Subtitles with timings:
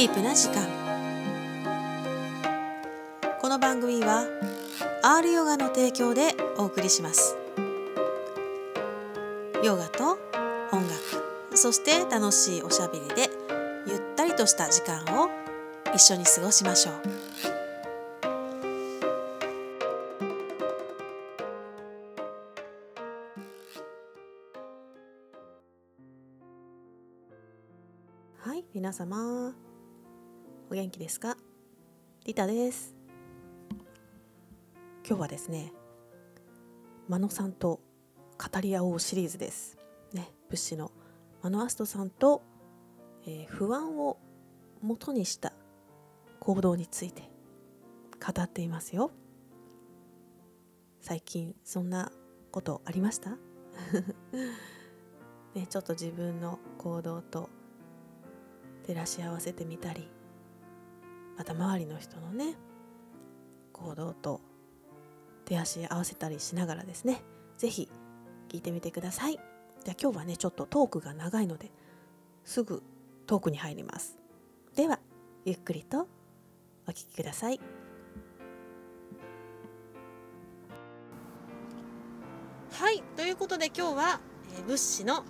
[0.00, 0.66] ディープな時間。
[3.38, 4.24] この番組は
[5.02, 7.36] R ヨガの提供でお送りします。
[9.62, 10.18] ヨガと
[10.72, 13.28] 音楽そして楽しいおしゃべりで
[13.86, 15.28] ゆったりとした時間を
[15.94, 16.94] 一緒に過ごしましょう。
[28.38, 29.69] はい皆様。
[30.70, 31.36] お元気ですか？
[32.24, 32.94] リタです。
[35.06, 35.72] 今日はですね
[37.08, 37.80] 真野さんと
[38.38, 39.78] 語り合おうシリーズです。
[40.12, 40.92] ね物資の
[41.42, 42.42] 真野アストさんと、
[43.26, 44.18] えー不安を
[44.82, 45.52] 元にした
[46.38, 47.22] 行動について
[48.24, 49.10] 語っていますよ。
[51.00, 52.12] 最近そんな
[52.52, 53.30] ことありました？
[55.54, 57.48] ねちょっと自分の行動と
[58.86, 60.08] 照らし合わせてみたり
[61.40, 62.54] また周りの人のね
[63.72, 64.42] 行動と
[65.46, 67.22] 手足合わせたりしながらですね
[67.56, 67.88] 是非
[68.50, 69.32] 聞いてみてください。
[69.82, 71.70] じゃあ今日はねちょっとトークが長いので
[72.44, 72.82] すぐ
[73.26, 74.18] トークに入ります。
[74.76, 75.00] では
[75.46, 76.08] ゆっくりと
[76.86, 77.58] お聞きください。
[82.72, 84.20] はいということで今日は、
[84.58, 85.24] えー、物資の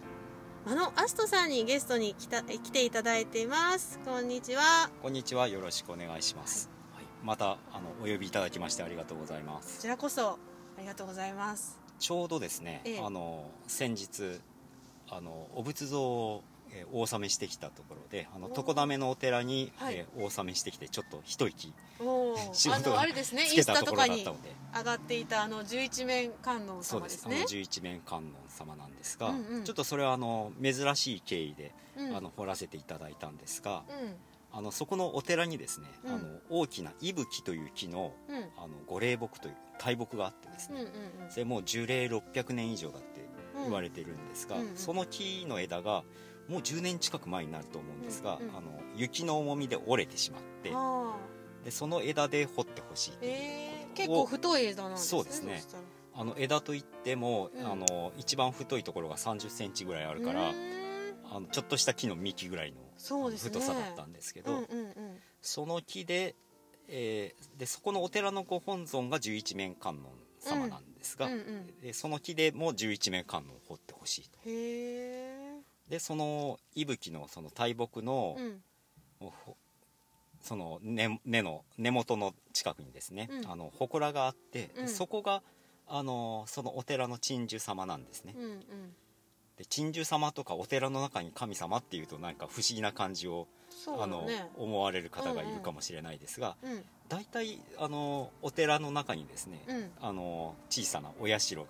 [0.67, 5.49] 真野アストさんにゲストに来たえ来ていただいていますこんにちはこんにちは。
[5.49, 6.69] よろしくお願いします。
[6.95, 9.81] はい、またあのお呼びいただきましてありがとうございまこす。
[9.81, 14.41] ちらこそありがとうございますちょうどですね、ええあの先日
[15.09, 19.97] あのお仏像を、えーお納めしてきたところで、あのおー床溜のお寺に、はい。
[19.97, 26.83] えーお納めしてきてちょっと一息お仕事がのあれですねつインスタけたところとかにだったので、上がっていたあの十一面観音。
[26.83, 27.45] 様ですね。
[27.47, 29.65] 十一面観音様なんですが、うんうん。
[29.65, 32.17] ちょっとそれはあの珍しい経緯で、うん。
[32.17, 34.15] あの掘らせていただいたんですが、うん。
[34.53, 36.15] あのそこのお寺にですね、うん。
[36.15, 38.37] あの大きな息吹という木のうん。
[38.57, 40.91] あの御霊木という大木があってですね、うんう
[41.23, 41.31] んうん。
[41.31, 43.29] それもう樹齢600年以上だって
[43.63, 44.77] 言われてるんですが、うんうん。
[44.77, 46.05] その木の枝が
[46.51, 51.15] もう10年近く前になると思うんですが、うんうんあの雪の重みで折れてしまってあ
[51.65, 55.63] でその枝で掘ってほしいーという結構太い枝なんですねそうですね。
[56.13, 57.67] あの枝といっても、うん。
[57.67, 60.57] あの一番太いところが3 0センチぐらいあるからうー
[61.33, 61.37] ん。
[61.37, 63.51] あのちょっとした木の幹ぐらいのそうですね。
[63.51, 64.93] 太さだったんですけど、うんうんうん。
[65.41, 66.35] その木で,、
[66.89, 70.05] えーでそこのお寺のご本尊が十一面観音
[70.41, 74.39] 様なんですが、うんうんでその木でも十一面観音を掘ってほしいと。
[74.41, 75.30] へえ
[75.91, 78.63] でその息吹のその大木の,、うん。
[79.21, 79.57] ほ
[80.41, 83.51] その根根の根元の近くにですね、うん。
[83.51, 84.89] あの祠があって、うん。
[84.89, 85.43] そこが
[85.89, 88.61] あのそのお寺の鎮守様なんですね、うんうん。
[89.59, 94.27] で鎮守様とかお寺の中に神様っていうとなんか不思議な感じを、そうあの
[94.57, 99.91] 思われる方がいるかもしれないですが、うん大体あのお寺の中にですね、うん。
[100.01, 101.65] あの小さなお社が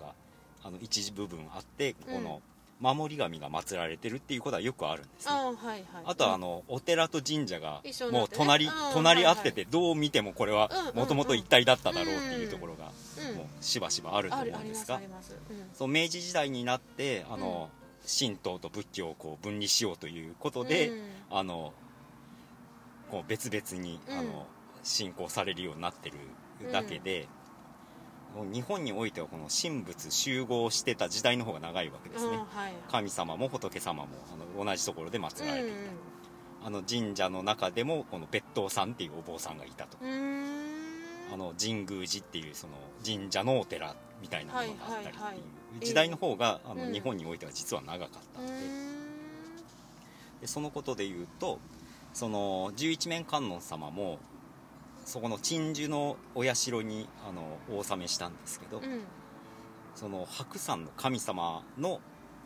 [0.63, 2.15] あの一部分あってうん。
[2.17, 2.41] この
[2.81, 5.83] 守り神が祀られてるっていうことはよくあるんですね、あーはいはい。
[6.03, 7.81] あとはあの、お寺と神社が
[8.11, 12.91] もう隣、うん隣り合ってはいてどう見てもこれはもともと一体だっただろうっていうところが
[13.29, 13.37] うん。
[13.37, 14.99] もうしばしばあると思うんですが、
[15.73, 17.69] その明治時代になってあの、
[18.19, 21.01] 神道と仏教をこう分離しようということで、うん。
[21.29, 21.73] あの
[23.11, 24.17] こう別々に、うん。
[24.17, 24.47] あの
[24.83, 26.17] 信仰されるようになってる
[26.71, 27.27] だけで、
[28.35, 32.73] もう日本においてはこの神仏集合してた時代の方が長いわけですね、うんはい。
[32.89, 36.11] 神様も仏様もあの同じところで祀られていた、うん
[36.63, 48.53] あの神社の中でもこの別当さんっていうお坊さんがいたと、あの神宮寺っていうその神社のお寺みたいなものがあったりっていう、時代の方があの、うん日本においては実は長かったうので,、
[50.41, 51.57] でそのことで言うと
[52.13, 54.19] その十一面観音様も
[55.11, 59.01] そこの鎮守のお社にあのお納めしたんですけど、うん。
[59.93, 61.99] その白山の神様の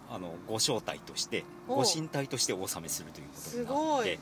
[0.09, 1.75] あのご招待としてお。
[1.75, 4.19] ご神体としてお納めするということにすなって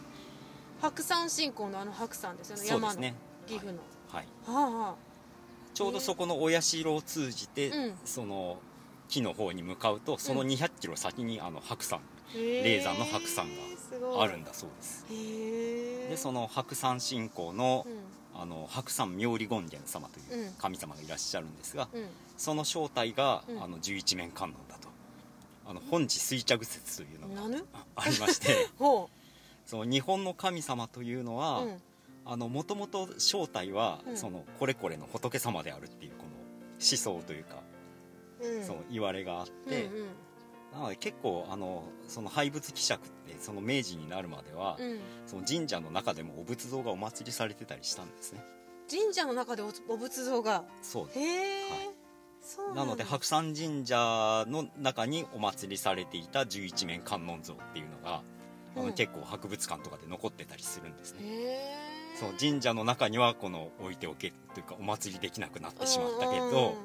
[0.81, 3.15] 白山信仰のあの白山ですよね山のね
[3.47, 3.79] 岐阜の。
[4.09, 4.27] はい。
[4.45, 4.95] はあ
[5.73, 7.93] ちょうどそこのお社を通じて、うん。
[8.03, 8.57] その
[9.07, 12.01] 木の方に向かうとその2 0 0キロ先にあの白山。
[12.35, 15.05] 霊霊山の白山があるんだそうです。
[15.07, 18.02] でその白山信仰の,、うん
[18.35, 22.07] あの白山妙理権現様といううん神様がいらっしゃるんですが、うん。
[22.37, 23.63] その正体が、うん。
[23.63, 24.89] あの十一面観音だと。
[25.65, 29.09] あの本地垂着説というのがあありまして ほ
[29.65, 31.65] その日本の神様というのうは、
[32.25, 34.17] もともと正体は、うん。
[34.17, 36.29] そのこれこれの仏様であるっていうこの
[36.73, 37.61] 思想というか、
[38.41, 38.65] うん。
[38.65, 40.07] その言われがあって、うんうん
[40.73, 44.99] なので結構あのその廃仏希釈ってその明治になるまでは、うん。
[45.25, 48.43] その神社の中でもお仏像がお祭りされてたりしたんですね。
[48.89, 50.63] 神社の中でおお仏像が？
[50.81, 51.19] そうです。
[51.19, 51.77] へえ、は
[52.73, 52.75] い。
[52.75, 58.21] なので白山神社の中にお祭りされていた十一面観音像っていうのが、
[58.75, 58.93] あのうん。
[58.93, 61.19] 結構博物館とかで残ってたりするんですね。
[61.23, 66.75] へえそう神社の中にはこの置いておけというかお祭りできなくなってしまったけうんうんど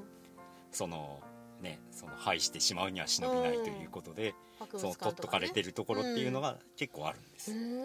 [0.73, 1.21] その
[1.61, 7.59] ねその廃してしまうには忍びないということで、博その取っとかれてるところっていうのが結構あるんです、うー。
[7.59, 7.83] ん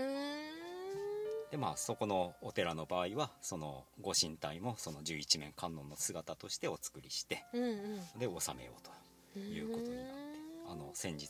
[1.52, 7.68] でまあそこのお寺の場合はそのご神体もその十一面観音の姿としてお作りしてうんう
[8.16, 8.20] ん。
[8.20, 8.81] で納めよう
[9.34, 10.12] ということになって
[10.70, 11.30] あの先日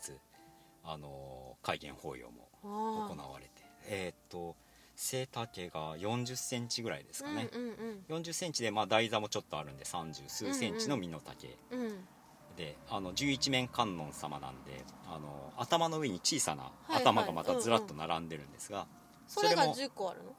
[0.83, 3.51] あの開元法要もあ行われて
[3.87, 4.55] えーっと
[4.95, 7.73] 背丈が4 0センチぐらいですかね、うんうん
[8.09, 12.07] 4 0センチで、まあ、台座もちょっとあるんで30数センチの身の丈、うんうん
[12.55, 18.87] であの十一面観音様なんであの頭の上に小さなはい頭がまたずらっと並んでるんですが、
[19.27, 20.35] それがそれも10個あるの？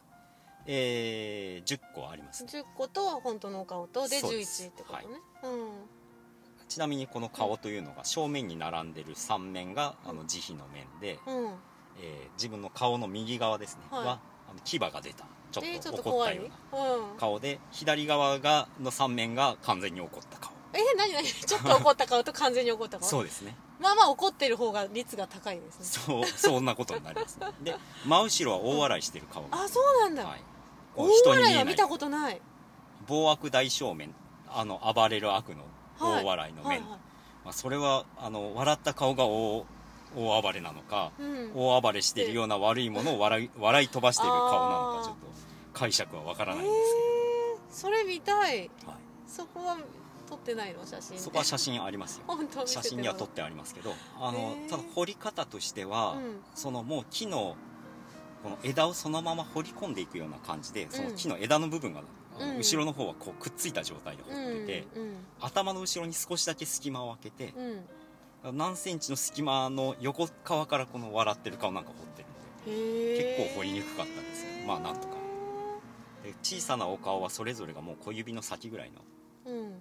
[0.67, 2.45] えー10個あります。
[2.45, 4.65] 10個と本当のお顔とでそうです。
[4.65, 5.71] 11ってことね、うん。
[6.69, 11.47] ちなみにこの顔というのが正面に並んでる3面があの慈悲の面で、うん。
[12.01, 14.07] えー自分の顔の右側ですね、はい。
[14.07, 14.21] は
[14.51, 15.27] あの牙が出た。
[15.53, 17.15] ちょっと怒ったよううん。
[17.15, 21.25] な、顔で左側がの3面が完全に怒った顔え何何？
[21.27, 23.09] ちょっと怒った顔と完全に怒った顔？
[23.09, 23.57] そうですね。
[23.81, 25.85] まあまあ怒ってる方が率が高いですね。
[25.85, 27.39] そうそんなことになります。
[27.39, 29.43] ね で真後ろは大笑いしてる顔。
[29.49, 30.43] が、あそうなんだ、はい、
[30.97, 32.41] 大笑いは見たことない。
[33.07, 34.15] 暴悪大正面。
[34.49, 35.65] あの暴れる悪の
[35.99, 36.25] はい。
[36.25, 36.89] 大笑いの面、はいはい。
[37.45, 39.67] まあ、それはあの笑った顔が大
[40.17, 41.53] 大暴れなのか、うん。
[41.55, 45.27] 大暴れしているような悪いものを笑い笑い飛ばしている顔なのかちょっと
[45.73, 46.77] 解釈はわからえないんで
[47.71, 48.71] すー、それ見たい。
[48.79, 49.77] けど、はい、そこは
[50.25, 50.85] 撮ってないの？
[50.85, 52.25] 写真そこは写真ありますよ。
[52.65, 56.41] 写て真には撮ってありますけどあのただ彫り方としては、うん。
[56.55, 57.57] そのもう木の
[58.43, 62.03] この枝をそのまま彫り込んでいくような感じでそのうん木の枝の部分が、
[62.41, 62.57] うん。
[62.59, 67.55] 後ろの方はこうくっついた状態で彫ってて、うん頭の後ろに少しだけ隙間を空けて
[68.53, 75.15] 何センチの隙間の横側からこの笑ってる顔なんか彫ってるのでへ結構彫りにくかったですよまあなんとか。
[76.23, 79.05] で小さなお顔はそれぞれがもう小指の先ぐらいのうん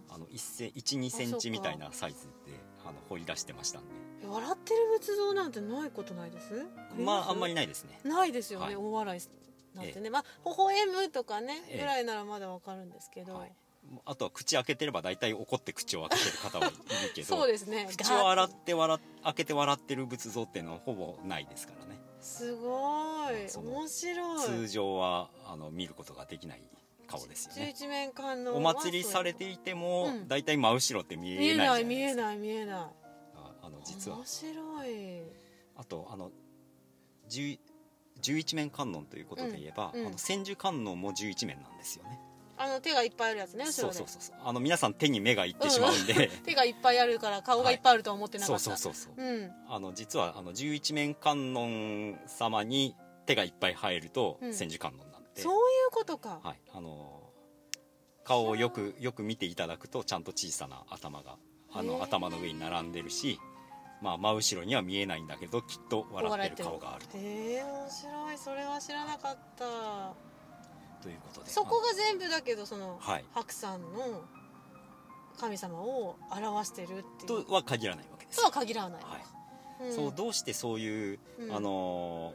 [0.09, 3.89] あの12センチみたいなサイズであの彫り出してましたんで。
[4.23, 6.65] え笑ってる仏像なんてないことないです？
[6.97, 7.99] まああんまりりないですね。
[8.03, 8.75] ないですよね、はい。
[8.75, 11.79] 大笑いなんてね、まあ微笑むとかねええ。
[11.79, 13.53] ぐらいならまだわかるんですけど、はい。
[14.05, 16.77] あとは口開けてれば大体怒って口を開けてる方はいる
[17.13, 17.87] けど そうですね。
[17.89, 26.61] 口を洗って笑っ開けて笑ってる仏像っていうのはほぼないですからねすごい面白い通常はあの見ることができない
[27.17, 30.27] 顔ですよ十ね一面観音お祭りされていても、うん。
[30.27, 31.87] 大体真後ろって見見えないじゃないいですか。
[31.87, 32.91] 見えない見えないあ
[33.63, 34.17] あの実は。
[34.17, 35.23] 面白い。
[35.75, 36.31] あとあの
[37.29, 37.57] 十
[38.21, 42.19] 十一面観音ということで言えば、あの千手観音も十一面なんですよね。
[42.55, 44.35] あの手がいっぱいあるやつねそうそうそうそう。
[44.43, 49.41] あの皆さん手に目がいってしまうんで、手がいっぱいあるから顔がいっぱいあるとは思ってなそうかった、そうそうそうう。
[49.41, 49.51] ん。
[49.67, 52.95] あの実はあの十一面観音様に
[53.25, 54.53] 手がいっぱい入るとうん。
[54.53, 55.57] 千手観音なんで、そうい
[55.89, 56.59] うことか、はい。
[56.73, 57.23] あの
[58.23, 61.35] 顔をよくよく見ていただくとちゃんと小さな頭が
[61.73, 63.39] あの頭の上に並んでるし、
[64.01, 67.17] まあ、真後ろには見えないんだけどきっと笑ってる顔があると。
[67.17, 68.37] へえ面白い。
[68.37, 70.13] それは知らなかった。
[71.01, 71.49] ということで。
[71.49, 73.25] そこが全部だけどその、はい。
[73.33, 74.21] 白山の
[75.37, 77.45] 神様を表してるっていう。
[77.45, 78.39] とは限らないわけです。
[78.39, 79.17] とは限らない、は
[79.81, 79.87] い。
[79.87, 79.93] うん。
[79.93, 81.55] そうどうしてそういう、うん。
[81.55, 82.33] あの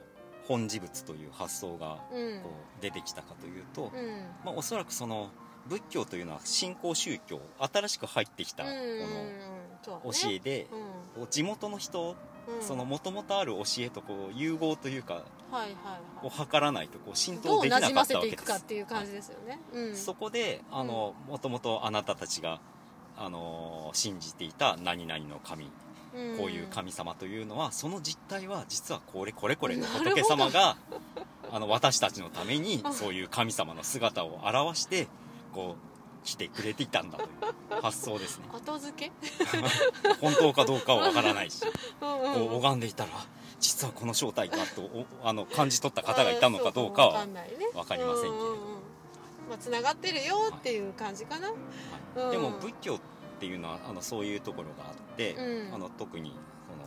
[0.48, 2.42] 本事物という発想がうん。
[2.42, 4.26] こう出てきたかというと、うん。
[4.44, 5.30] まあ、おそらくその
[5.66, 7.40] 仏教というのは新興宗教
[7.72, 10.66] 新しく入ってきたこの教えで、
[11.16, 11.26] うん。
[11.28, 12.16] 地元の人、
[12.48, 12.62] うん。
[12.62, 16.46] その元々ある教えとこう融合というかはいはいをはい。
[16.50, 18.44] 図らないとこう浸ど透できなかったわけです。
[18.44, 19.96] かっていう感じですよね、うん。
[19.96, 22.60] そこであのもともとあなたたちが
[23.18, 25.70] あの信じていた何々の神
[26.36, 30.76] こういう神様というのはその実態は実はこれこれこれの仏様が
[31.50, 32.92] あの私たちのためにあ。
[32.92, 35.08] そういう神様の姿を表して
[35.54, 38.44] こう来てくれていたんだという発想ですね。
[38.52, 39.12] 後付け？
[40.20, 41.62] 本当かどうかはわからないし
[42.00, 42.34] うんうん。
[42.34, 43.10] こう拝んでいたら
[43.60, 47.68] 実はこの正体かとおあの感じ取った方がいたのかどうかはんないね。
[47.74, 48.56] わかりませんけれど
[49.48, 55.74] まあつながってるよっていう感じかな、うんでも仏教っていうのはあのそういうところがあって、うん。
[55.74, 56.32] あの特に
[56.66, 56.84] その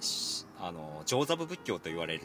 [0.00, 2.24] しあの上座部仏教と言われる、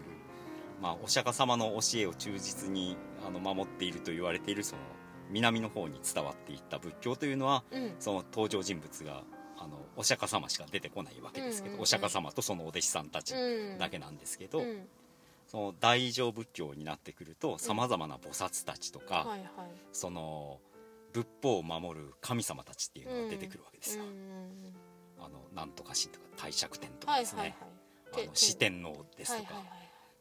[0.82, 4.82] まあ、お釈迦様の教えを忠実にあの守っていると言われているその
[5.30, 7.94] 南の方に伝わっていった仏教というのはうん。
[8.00, 9.24] その登場人物が
[9.58, 11.76] あのお釈迦様しか出てこないわけですけど、うん。
[11.76, 11.76] うん。
[11.76, 13.34] うんお釈迦様とそのお弟子さんたち
[13.78, 14.88] だけなんですけど、うん。
[15.48, 19.50] その大乗仏教になってくるとさまざまな菩薩たちとか、はいはい。
[19.92, 20.60] その
[21.13, 24.75] 仏法を守る神様たちっていうのが出てくるわけですよ、うんうん
[25.22, 27.56] あのなんとか神とか帝釈天とかですね、
[28.13, 29.54] あの四天王ですとか、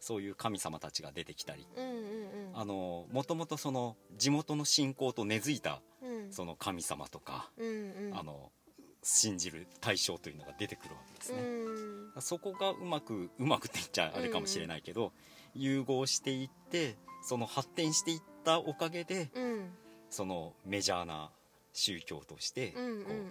[0.01, 1.67] そういう神様たちが出てきたり。
[1.77, 2.01] うんうんうん。
[2.55, 6.33] あのもともとその地元の信仰と根付いたうん。
[6.33, 8.19] その神様とか、うんうん。
[8.19, 8.51] あの
[9.03, 12.23] 信じる対象というのが出てくるわけですね、うん。
[12.23, 15.13] そこがうまくうまくって言っちゃあれかもしれないけど、
[15.55, 19.71] 融合していってその発展していったおかげでうん
[20.11, 21.31] そのメジャーな
[21.73, 22.75] 宗教として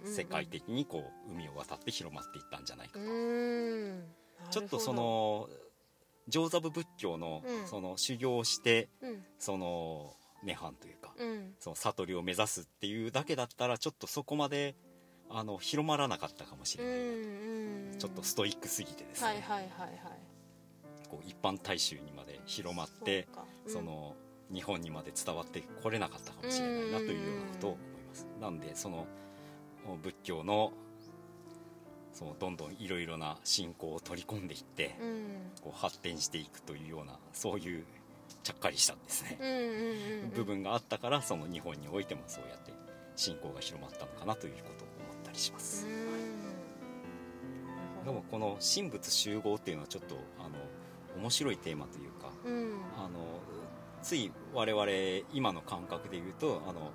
[0.04, 4.04] 世界的にこう海を渡って広まっていったんじゃないかうと、ん。
[4.50, 5.48] ちょっとその
[6.28, 7.68] 上座部仏教のうん。
[7.68, 9.24] その修行をしてうん。
[9.38, 11.54] その涅槃というかうん。
[11.58, 14.76] その悟りを目指すっていうだけだったらちょっとそこまで
[15.30, 19.44] あの広まらなかったかもしれない、ちょっとストイックすぎてですね、
[21.10, 23.28] こう一般大衆にまで広まって
[23.66, 24.14] その
[24.52, 28.26] 日本にまで伝わってこれなかったかもしれないなというようなことを思います。
[28.40, 29.06] なんでその
[30.02, 30.72] 仏教の
[32.12, 35.26] そのどんどんいろいろな信仰を取り込んでいってうん。
[35.62, 37.84] こう発展していくというようなそういう
[38.42, 39.38] ちゃっかりしたですね。
[40.34, 42.72] 部分があったからその日本においてもそうやって
[43.16, 45.86] 信仰が広まったのかなということを思ったりします。
[45.86, 45.90] う
[48.02, 48.04] ん。
[48.04, 50.56] でもこの神仏集合っていうのはちょっとあの
[51.20, 52.72] 面白いテーマというかうん。
[52.96, 53.40] あの
[54.08, 54.86] つい我々
[55.34, 56.92] 今の感覚で言うとあの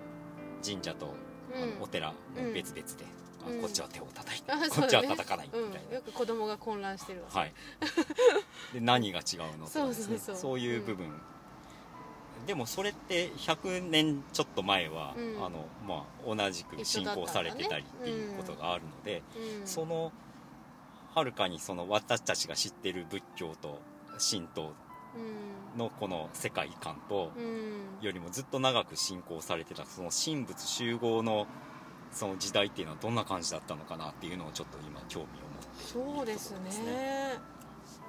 [0.65, 1.13] 神社と
[1.55, 2.15] あのうんお寺も
[2.55, 3.05] 別々で、
[3.45, 3.61] あうん。
[3.61, 4.69] こっちは手を叩いて、うだね。
[4.69, 7.27] こっちは叩かないみたいな、うん、よく子供が混乱してるわ。
[7.29, 7.53] はい。
[8.73, 10.17] で何が違うのとかですね。
[10.17, 11.11] そういう部分、
[12.47, 15.45] でもそれって100年ちょっと前は、うん。
[15.45, 19.21] あのまあ、同じく信仰されてたりっていうことがあるので、
[19.59, 19.67] うん。
[19.67, 20.11] その
[21.13, 23.79] はるかにその私たちが知ってる仏教と
[24.17, 24.73] 神道
[25.15, 27.99] うんのこの世界観とうん。
[28.01, 31.47] よりもずっと長く信仰されてたその神仏集合の
[32.11, 36.51] その時代っていうのはどんな感じだったのかなっていうのをちょっと今興味を持っているそうです
[36.83, 37.33] ね。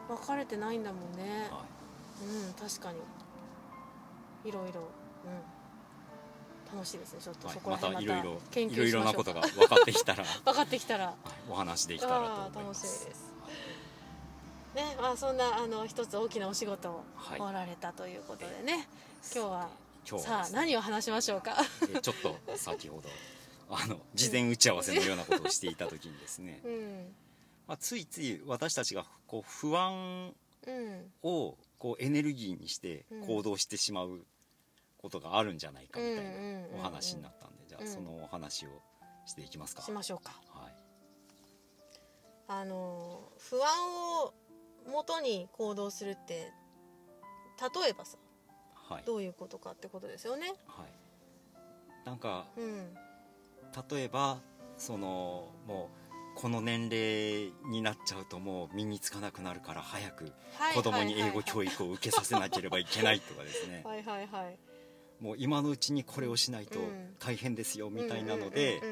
[0.08, 1.48] 分かれてないんだもんね。
[1.50, 1.64] は
[2.22, 2.98] うん確かに。
[4.48, 4.82] いろいろ。
[4.82, 6.74] うん。
[6.76, 7.20] 楽しいですね。
[7.22, 7.54] ちょっといはい。
[7.54, 11.14] そこら辺またまたいろいろ研いろいろなことが分かってきたらは い分かってきたら。
[11.48, 13.33] お話できたらと思いま楽しみですす
[14.74, 17.40] ねまあそんなあの一つ大きなお仕事をはい。
[17.40, 18.86] おられたということでね、
[19.34, 19.68] 今日は
[20.08, 20.58] 今日さあはですね。
[20.58, 21.56] 何を話しましょうか？
[21.94, 23.08] えちょっと先ほど
[23.70, 27.14] あの事前打ち合わせのようなことをしていた時にですね、うん。
[27.66, 30.32] まあ、ついつい私たちがこう不安
[30.66, 31.12] うん。
[31.22, 33.26] をこうエネルギーにしてうん。
[33.26, 34.20] 行動してしまう
[34.98, 36.30] ことがあるんじゃないかみたいな
[36.78, 37.86] お話になったんでじゃうん。
[37.86, 38.68] あそのお話を
[39.26, 40.32] していきますか、しましょうか。
[40.52, 40.72] はい。
[42.46, 43.68] あの不安
[44.22, 44.34] を
[44.90, 46.52] 元に行動するって
[47.82, 48.18] 例えばさ
[48.88, 49.02] はい。
[49.06, 50.52] どういうことかってことですよね。
[50.66, 52.06] はい。
[52.06, 52.94] なんかうん。
[53.90, 54.38] 例えば
[54.76, 55.90] そのも
[56.36, 63.82] うこの年齢になっちゃうともう身につかなくなるから早くはい子供に英語教育育を受けさせなければいけないとかですね。
[63.84, 64.58] はいはいはい
[65.20, 67.14] もう今のうちにこれをしないとうん。
[67.18, 68.82] 大変ですよみたいなので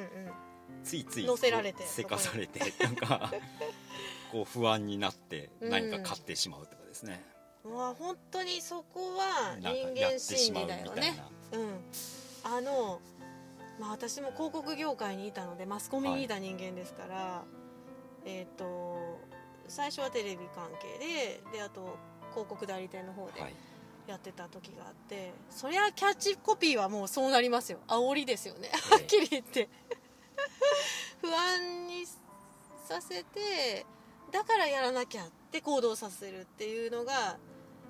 [0.83, 3.33] ついつい乗せられてこうせかされてなんか
[4.33, 7.23] こう不安になって何か買ってしまうとかですね、
[7.65, 11.15] まあ本当にそこは人間心理だよね。
[11.53, 12.57] な、うん。
[12.57, 13.01] あの
[13.79, 17.43] まあ私も広告業界にいたのでマスコミにいた人間ですから、
[18.25, 19.21] えっ、と
[19.69, 21.99] 最初はテレビ関係でであと
[22.31, 23.55] 広告代理店の方ではい。
[24.09, 27.79] やってた時があって、そりゃキャッチコピーはもうそうなりますよ。
[27.87, 28.69] 煽りですよね。
[28.91, 29.69] はっきり言って。
[31.23, 33.87] 不安にさせて
[34.33, 37.39] だからやらなきゃって行動させるっていうのが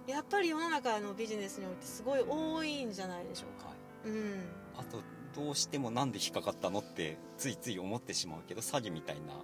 [0.06, 3.68] やっぱり世の中のビジネスにおいてすごい多いんじゃないでしょうか。
[3.68, 4.42] はいうん。
[4.76, 5.02] あと
[5.34, 9.34] どうしてもなんで引っかかったのってついつい思ってしまうけど詐欺みたいな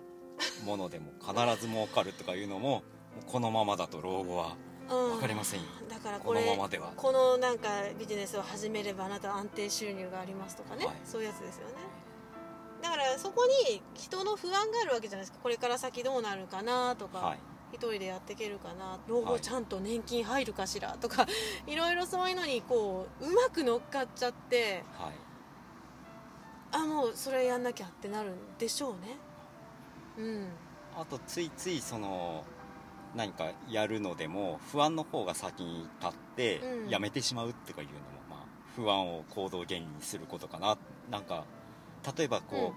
[0.67, 2.83] ものでも必ず儲かるとかいうのも
[3.26, 4.57] このままだと老後は
[4.90, 5.11] うん。
[5.12, 5.67] 分かりませんよ。
[5.88, 6.93] だからここのれままでは。
[6.97, 10.97] このなんかビジネスを始めればあなたは安定収入がありますとかね、はい。
[11.05, 11.75] そういうやつですよね
[12.82, 15.38] だからそこに人の不安があるわけじゃないですか。
[15.42, 17.38] これから先どうなるかなとか、はい。
[17.73, 21.26] 一人でやっていけるかな老後はいちゃんと年金入るかしらとか、
[21.66, 25.12] い、ろいろそういうのにこううまく乗っかっちゃってはい。
[26.70, 29.16] あもうそれやんなきゃってなるんでしょうね。
[30.18, 30.49] うん。
[30.97, 32.44] あとついついその
[33.14, 36.88] 何かやるのでも不安の方が先に立ってうん。
[36.88, 38.38] やめてしまうってかいうのも、まあ、
[38.76, 40.78] 不安を行動原因にすることかな。
[41.11, 41.44] なんか
[42.17, 42.75] 例えばこ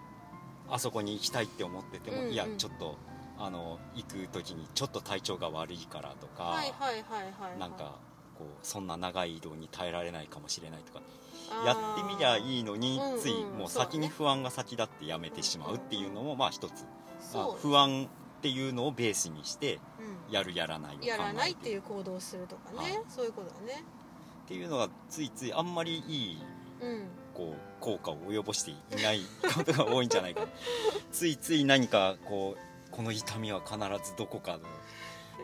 [0.70, 2.32] う、あそこに行きたいって思ってても、うんうん。
[2.32, 2.98] いやちょっと
[3.38, 6.56] あの行く時にちょっと体調が悪いからとか、
[7.58, 8.00] なんか
[8.38, 11.02] こうそんな長い移動に耐えられないかもしれないとか
[11.66, 16.86] やってみりゃいいのにうんうんついもう先に不安が先だってやめてしまうっていうのもまあ一つ、
[17.34, 18.08] まあ不安
[18.40, 19.80] っていうのをベースにして
[20.30, 20.34] うん。
[20.34, 21.08] やるやらないを考えて。
[21.10, 23.02] やらないっていう行動をするとかね、はい。
[23.10, 23.84] そういうことだね。
[24.46, 26.38] っていうのがついついあんまりいい
[26.82, 29.22] うんこう効果を及ぼしていない
[29.56, 30.42] ことが多いんじゃないか。
[30.42, 30.48] な
[31.12, 34.60] ついつい何かこうこの痛みは必ずどこかの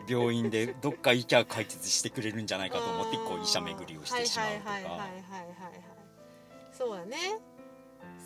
[0.08, 4.70] 病院で どっか行きゃ解決してくれるんじゃないかと思ってこう医者巡りをしてしまうとか。
[4.70, 5.82] はいはいはいはいはいはいはい。
[6.72, 7.16] そうだね。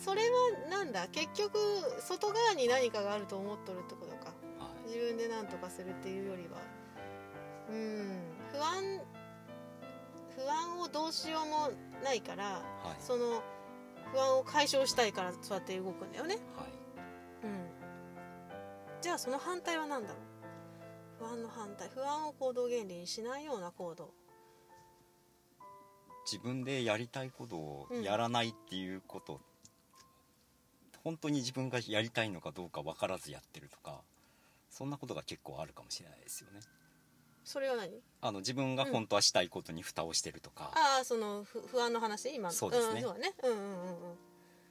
[0.03, 1.07] それはなんだ？
[1.07, 1.57] 結局
[2.01, 4.25] 外側に何かがあると思っとるってことか。
[4.59, 4.87] はい。
[4.89, 6.57] 自分で何とかするっていうよりは。
[7.69, 8.21] うん。
[8.51, 9.01] 不安。
[10.35, 11.69] 不安をどうしようも
[12.03, 12.43] ないから
[12.83, 12.95] はい。
[12.99, 13.41] その
[14.13, 16.35] 不安を解消したいからそうやって動くんだよね。
[16.55, 17.47] はい。
[17.47, 17.67] うん。
[19.01, 21.25] じゃあその反対は何だろう？
[21.25, 21.89] 不安の反対。
[21.89, 24.13] 不安を行動原理にしないような行動。
[26.31, 29.41] 自分でやりたいことをうんやらないっていうこと、
[31.03, 34.01] 本当に自分がやりたいのかどうか分からずやってるとか。
[34.69, 36.59] そんなことが結構あるかもしれないですよね
[37.43, 38.01] それは何？
[38.21, 42.33] あの自分が本当はしたいことに蓋をしてるとか、ああその不不安の話？
[42.33, 42.51] 今の。
[42.53, 42.99] そうですね。
[43.01, 43.33] ん、そうだね。
[43.43, 43.95] うんうんうんうん。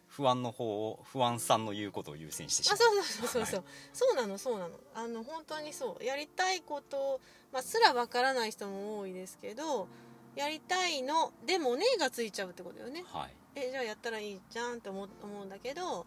[0.07, 2.77] 不安の方を不安さんの言うことを優先してしまう。
[2.77, 4.15] あそうそうそうそう、そう。
[4.15, 4.75] なのそうなの。
[4.95, 6.05] あの本当にそう。
[6.05, 7.21] やりたいこと、
[7.53, 9.89] まあ、すらわからない人も多いですけど
[10.37, 13.05] やりたいのでもねがついちゃうってことよね。
[13.07, 13.35] はい。
[13.55, 16.07] えじゃあやったらいいじゃんって思う思うんだけど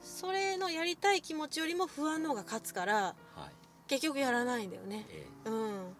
[0.00, 3.14] それのやりたい気持ちよりも不安の方が勝つからは
[3.46, 5.06] い結局やらないんだよね。
[5.10, 5.96] えうん。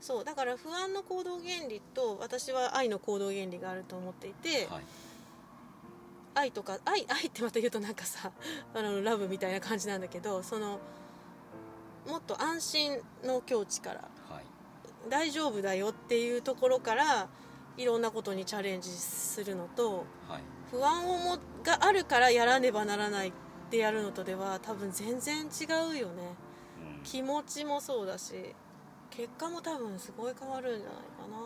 [0.00, 4.84] そうだから不安の行動原理と私は愛の行動原理があると思っていて、ーはい。
[6.34, 8.30] 愛とか愛 愛ってまた言うとなんかさ
[8.74, 10.78] あのラブみたいな感じなんだけどその
[12.06, 14.44] もっと安心の境地からはい。
[15.08, 17.28] 大丈夫だよっていうところから
[17.76, 20.42] いろんなことにチャレンジするのとはい。
[20.70, 23.32] 不安をもがあるからやらねばならないっ
[23.70, 26.36] てやるのとでは多分全然違うよね。
[26.40, 26.45] うん
[27.06, 28.34] 気持ちもそうだし
[29.10, 31.38] 結果も多分すごい変わるんじゃないかな。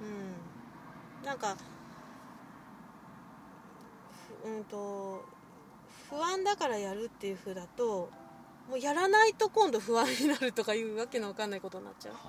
[0.00, 0.04] う
[1.24, 1.26] ん。
[1.26, 1.56] なんか
[4.44, 5.24] ふうんと
[6.08, 8.08] 不安だからやるっていう風だと
[8.68, 12.12] もうやらないと今度不安になるとかいうわけのわかんないことになっちゃう。
[12.14, 12.20] は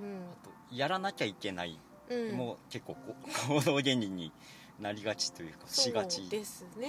[0.00, 0.02] い。
[0.02, 0.30] うん。
[0.30, 1.76] あとやらなきゃいけない、
[2.08, 2.36] うん。
[2.36, 3.16] もう結構こ
[3.48, 4.32] 行動原理に
[4.78, 6.20] なりがちというかしがち。
[6.20, 6.88] そうですね。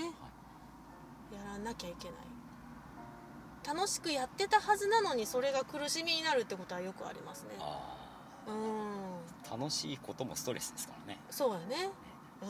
[1.34, 2.18] やらなきゃいけない
[3.66, 7.50] 楽しくやってたはずなのにそれが苦しみになるってことはよくありますね。
[7.60, 7.98] あ
[8.48, 8.56] うん。
[9.44, 11.20] ー楽しいこともストレスですからね。
[11.30, 11.90] そうだね。
[12.42, 12.46] う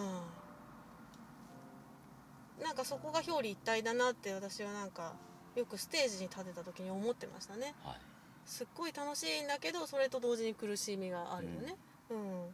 [2.61, 2.63] ん。
[2.63, 5.13] なんかそこが表裏一体だなって私はなんか
[5.55, 7.75] よくステージに立てた時に思ってましたね。
[7.83, 7.97] はい。
[8.45, 11.75] すっごい楽しいんだけどそれと同時に苦しみがあるよね。
[12.09, 12.53] うん、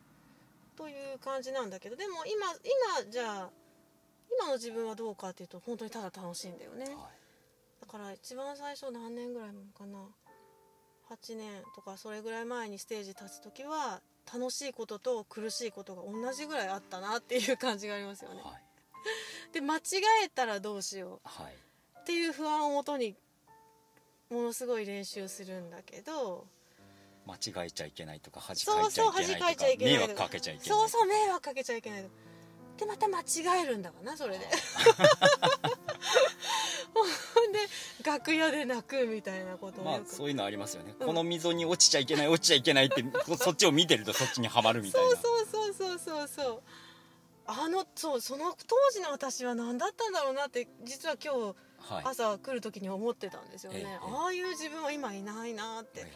[0.76, 2.48] という感じなんだけどでも今
[3.04, 3.50] 今じゃあ
[4.32, 6.86] 今の自分はどうかっていうと本当にただ楽しいんだよね。
[6.86, 6.94] はい。
[6.94, 7.00] だ
[7.90, 10.00] から一番最初何年ぐらい前かな。
[11.10, 14.00] 8年とかそれぐらい前にステージ立つ時は
[14.32, 18.42] 楽しいことと苦しいことが同じぐらいあったなっていう感じがありますよね。
[18.44, 18.64] はい。
[19.52, 19.82] で間違
[20.24, 21.58] えたらどうしよはい、う
[22.02, 23.16] っていう不安をもとに
[24.30, 26.48] ものすごい練習するんだけど。
[27.26, 32.10] 間違えちゃいけないとか恥かそういちゃいいけないとか迷惑かけちゃいけないそうそう迷惑かけちゃいけない
[32.78, 34.48] でまた間違えるんだわなそれで
[37.52, 45.10] で楽屋で泣くみたいなことをまあそういうのありますよね、うんこの溝に落ちちゃいけない落ちちゃいけないってそそっちを見てるとそっちにはまるみたいな。
[45.10, 46.00] そうそうそうそう。
[46.00, 46.62] そうそう
[47.48, 51.56] あのそうその当時の私は何だったんだろうなって実は今日
[51.94, 52.04] はい。
[52.06, 56.14] 朝来る時に思ってたんですよね、ええああいう自分は今いないなって、え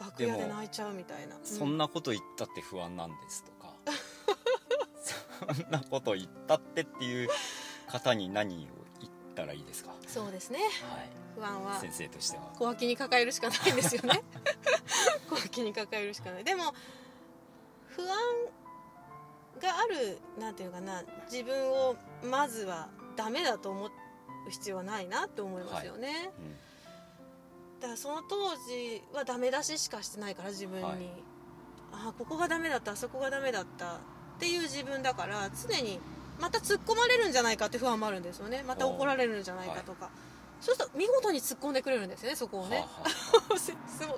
[0.00, 1.36] 楽屋で泣いちゃうみたいな。
[1.42, 3.74] そんなこと言ったって不安なんですとか。
[5.44, 7.28] そんなこと言ったってっていう
[7.88, 8.79] 方に何を
[9.30, 10.58] たらいいですか、はそうですね。
[11.34, 11.80] 不安い、は。
[11.80, 12.52] 先生としては。
[12.58, 14.22] 小脇に抱えるしかないんですよね。
[15.28, 16.44] 小脇に抱えるしかない。
[16.44, 16.74] でも
[17.88, 18.08] 不安
[19.60, 23.90] があるなんていうかな自分をまずはダメだと思う
[24.48, 27.80] 必要はないなって思いますよね、うん。
[27.80, 30.96] だからその当時はダメ出ししかしてないから自分に、はい。
[31.92, 33.98] ああここがダメだったあそこがダメだったっ
[34.38, 36.00] ていう自分だから常に
[36.40, 38.64] また突っ込まれるんじゃないかって不安もあるんですよね。
[38.66, 40.10] また怒られるんじゃないかとか、
[40.60, 42.88] そうすると見事に突っ込んでくれるんですよねそこをね、は
[43.50, 43.72] あは す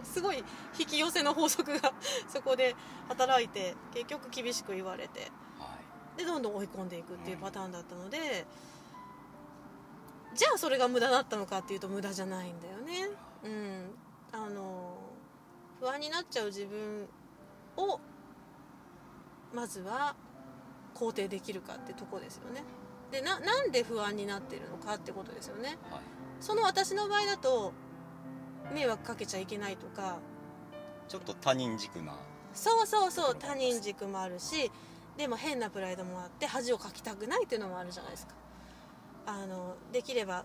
[0.04, 0.44] すごい
[0.78, 1.92] 引き寄せの法則が
[2.28, 2.74] そこで
[3.08, 5.30] 働いて結局厳しく言われて。
[5.58, 5.70] あは
[6.14, 6.18] い。
[6.18, 8.46] でどんどん追い込んでいくっていうパターンだったので、
[10.34, 13.08] じゃあそれが無駄だったのかっていうと無駄じゃないんだよね。
[13.44, 13.94] うん。
[14.32, 14.96] あの
[15.78, 17.08] 不安になっちゃう自分
[17.76, 18.00] を
[19.52, 20.14] まずは
[21.02, 22.62] 肯定できるかってとこですよね。
[23.10, 25.76] でななんで不安になってるのかってことですよね。
[25.90, 26.00] はい。
[26.40, 27.72] その私の場合だと
[28.72, 30.18] 迷惑かけちゃいけないとか。
[31.08, 32.14] ちょっと他人軸な。
[32.54, 34.70] そうそうそう他人軸もあるし
[35.16, 38.34] でも変なプライドもあって恥をかきたくないっていうのもあるじゃないですか。
[39.26, 40.44] あのできれば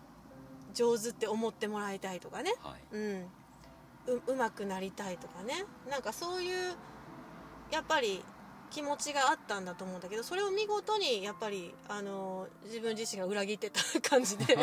[0.74, 2.54] 上手って思ってもらいたいとかね。
[2.64, 2.96] はい。
[2.96, 3.28] うん。
[4.08, 5.66] ううまくなりたいとかね。
[5.90, 6.76] なんかそういう
[7.72, 8.24] やっぱり
[8.72, 14.46] 気持ちがあったんだと思うんだけどそれを見事にやっぱりあの自分自身が裏切ってた感じで。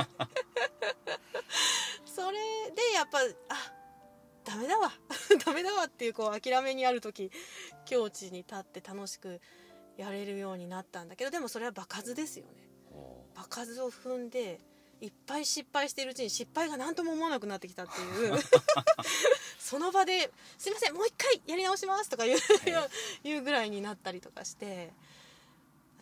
[2.06, 2.38] それ
[2.70, 3.72] でやっぱあ
[4.44, 4.92] ダメだわ。
[5.44, 7.30] ダメだわっていうこう諦めにある時
[7.86, 9.40] 境地に立って楽しく
[9.96, 12.68] やれるようになったんだけどでもそれは場数ですよね。
[12.92, 14.60] お場数を踏んで
[15.00, 18.32] いっぱい失敗しているうちに失敗が何とも思わなくなってきたっていう
[19.64, 22.38] その場で「すいませんもう一回やり直します」とか言う,、
[22.76, 22.88] は
[23.22, 24.92] 言うぐらいになったりとかして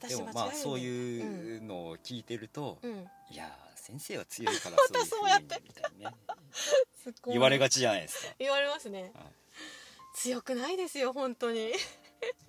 [0.00, 5.54] でもまあそういうのを聞いてると、うん、うんいやー先生は強いからそういうそうやって。
[5.54, 6.14] ふうにみたいにね。
[7.26, 8.34] 言われがちじゃないですか。
[8.38, 9.32] 言われますね、はい。
[10.14, 11.72] 強くないですよ本当に。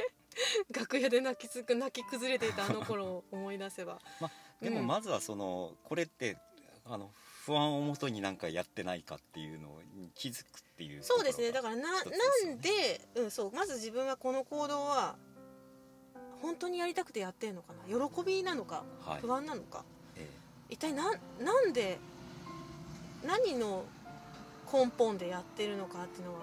[0.69, 3.99] 楽屋で泣きつく泣き崩れていたあの頃を思い出せば。
[4.19, 4.32] まあ、
[4.63, 4.88] でもうん。
[4.88, 6.38] まずはそのこれって
[6.86, 7.12] あの
[7.45, 11.51] 不安をもとになんかやってないかっていうのに気づくっていうそうですね。
[11.51, 15.15] だかからななんで、うん、そうまず自分はこの行動は
[16.41, 18.10] 本当にやりたくてやってるのかな。
[18.10, 19.21] 喜びなのかはい。
[19.21, 19.84] 不安なのか、
[20.15, 20.27] え
[20.69, 21.99] 一体ななんで
[23.25, 23.84] 何の
[24.71, 26.39] 根本でやってるのかっていうのは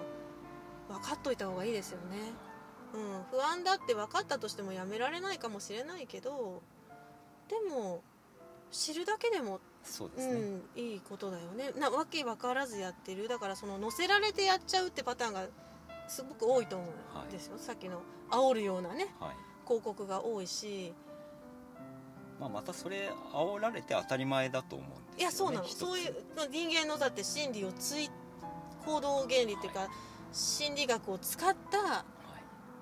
[0.99, 2.17] 分かっといた方がいいですよね、
[2.93, 6.61] うん、不安だって分かったとしてもやめられないかもしれないけど
[7.49, 8.01] でも
[8.71, 11.71] 知るだけでもえそうでうすね、ん、いいことだよね。
[11.79, 13.27] なわけ分からずやってる。
[13.27, 15.45] だからその乗せられてやっちゃうってパターンが
[16.07, 17.27] すごく多いと思う。
[17.27, 19.35] んですよ、さっきの煽るようなねはい。
[19.65, 20.93] 広告が多いし。
[22.39, 25.67] まあ、またそれ煽られて当たり前だと思うんですよ、ね、いやそうなの。
[25.67, 26.15] そういう
[26.51, 28.09] 人間のだって心理をつい
[28.85, 29.87] 行動原理っていうか、
[30.33, 32.03] 心理学を使ったは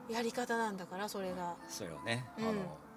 [0.09, 1.55] い、やり方なんだからそれが。
[1.67, 2.88] それをね、うんあのこう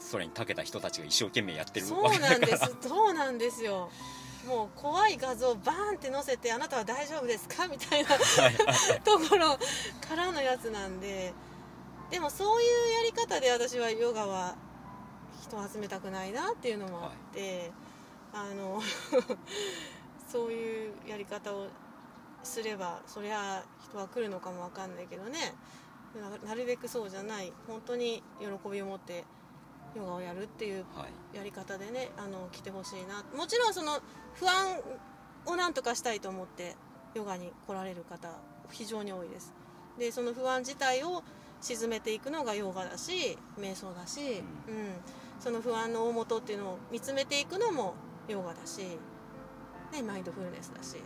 [0.00, 2.38] それに長けた人たちが一生懸命やってるそうわけだから。
[2.40, 3.90] なんですそうなんですよ。
[4.46, 7.68] もう怖い画像バーンって載せてあなたは大丈夫ですか？
[7.68, 8.18] みたいなはい。
[8.18, 8.50] は
[8.96, 9.58] いところ
[10.08, 11.32] からのやつなんで。
[12.10, 14.56] でもそういうやり方で私はヨガは
[15.42, 17.70] 人を集めたくないなっていうのもあって、
[18.32, 18.82] あの
[20.30, 21.66] そういうやり方を
[22.42, 25.54] すればそりゃ人は来るのかもわかんないけどね。
[26.42, 27.52] ななるべくそうじゃない。
[27.68, 29.24] 本当に喜びを持って
[29.96, 31.36] ヨガをやるっていうはい。
[31.36, 33.24] やり方でねあの来てほしいな。
[33.36, 34.00] もちろんその
[34.34, 34.80] 不安
[35.46, 36.76] をなんとかしたいと思って
[37.14, 38.28] ヨガに来られる方
[38.70, 39.52] 非常に多いです。
[39.98, 41.22] でその不安自体を
[41.60, 44.20] 沈めていくのがヨガだし瞑想だし、
[44.68, 44.94] うん。
[45.40, 47.94] その不安の大元っていうのを見つめていくのも
[48.28, 48.82] ヨガだし、
[49.90, 50.96] ね、マインドフルネスだし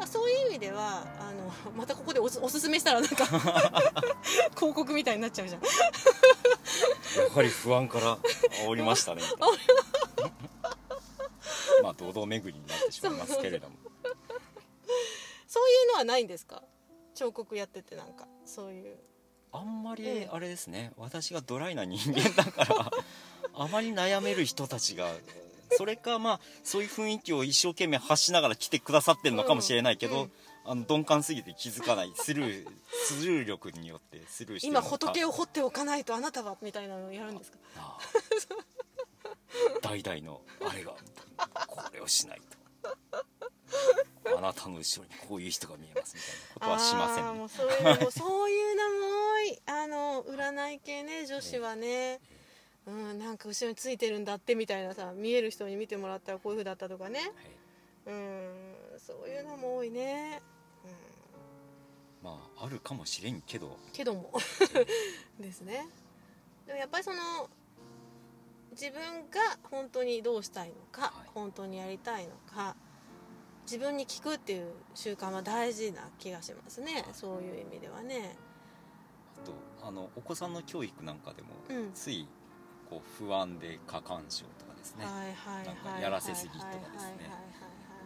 [0.00, 3.26] だからそういう意味ではあのまたここでおすおすすめしたらなんか
[4.56, 5.62] 広告みたいになっちゃうじゃん。
[5.62, 5.68] や
[7.34, 8.16] はり不安から
[8.66, 9.22] 煽りましたね。
[11.82, 13.76] まあ堂々巡りになってしまいますけれども。
[15.46, 16.62] そういうのはないんですか？
[17.14, 18.96] 彫刻やっててなんかそういう。
[19.52, 20.34] あんまりうん。
[20.34, 22.90] あれですね、私がドライな人間だから
[23.54, 25.10] あまり悩める人たちが
[25.80, 30.30] それかまあそういう雰囲気を一生懸命発しながら来てくださってるのかもしれないけど、うんうん
[30.66, 32.12] あの鈍感すぎて気づかない。
[32.14, 34.72] スルースルー力によってスルーしてる。
[34.74, 37.58] 今仏を掘っておかないとあなたはみたいなのをやるんですか？
[39.80, 40.92] 代々のあれが
[41.66, 42.42] これをしない
[44.22, 44.36] と。
[44.36, 47.32] あなたの後ろにこういう人が見えますみたいなことはしませんね。
[47.38, 49.62] もうそういうのもそういうのも多い。
[49.66, 52.20] あの占い系ね女子はね、
[52.90, 57.20] うん、なんか後ろについてるんだってみたいなさ見える人に見てもらったらこういう風だったとかね。
[57.20, 57.30] はい。
[58.06, 58.50] うん
[58.98, 60.42] そういうのも多いね、
[62.22, 63.78] うん、まああるかもしれんけど。
[63.92, 64.32] けども。
[65.38, 65.86] ですね。
[66.66, 67.48] でもやっぱりその
[68.72, 71.28] 自分が本当にどうしたいのか、はい。
[71.32, 72.74] 本当にやりたいのか
[73.66, 77.04] 自分に聞くっていう習慣は大事な気がしますね。
[77.12, 78.36] そういう意味ではね。
[79.40, 81.92] あとあのお子さんの教育なんかでも、うん。
[81.92, 82.26] つい
[82.90, 86.92] こう不安で過干渉とかですね、はいはいなんかはいやらせすぎとかはいですね。
[86.92, 87.40] はいはいはい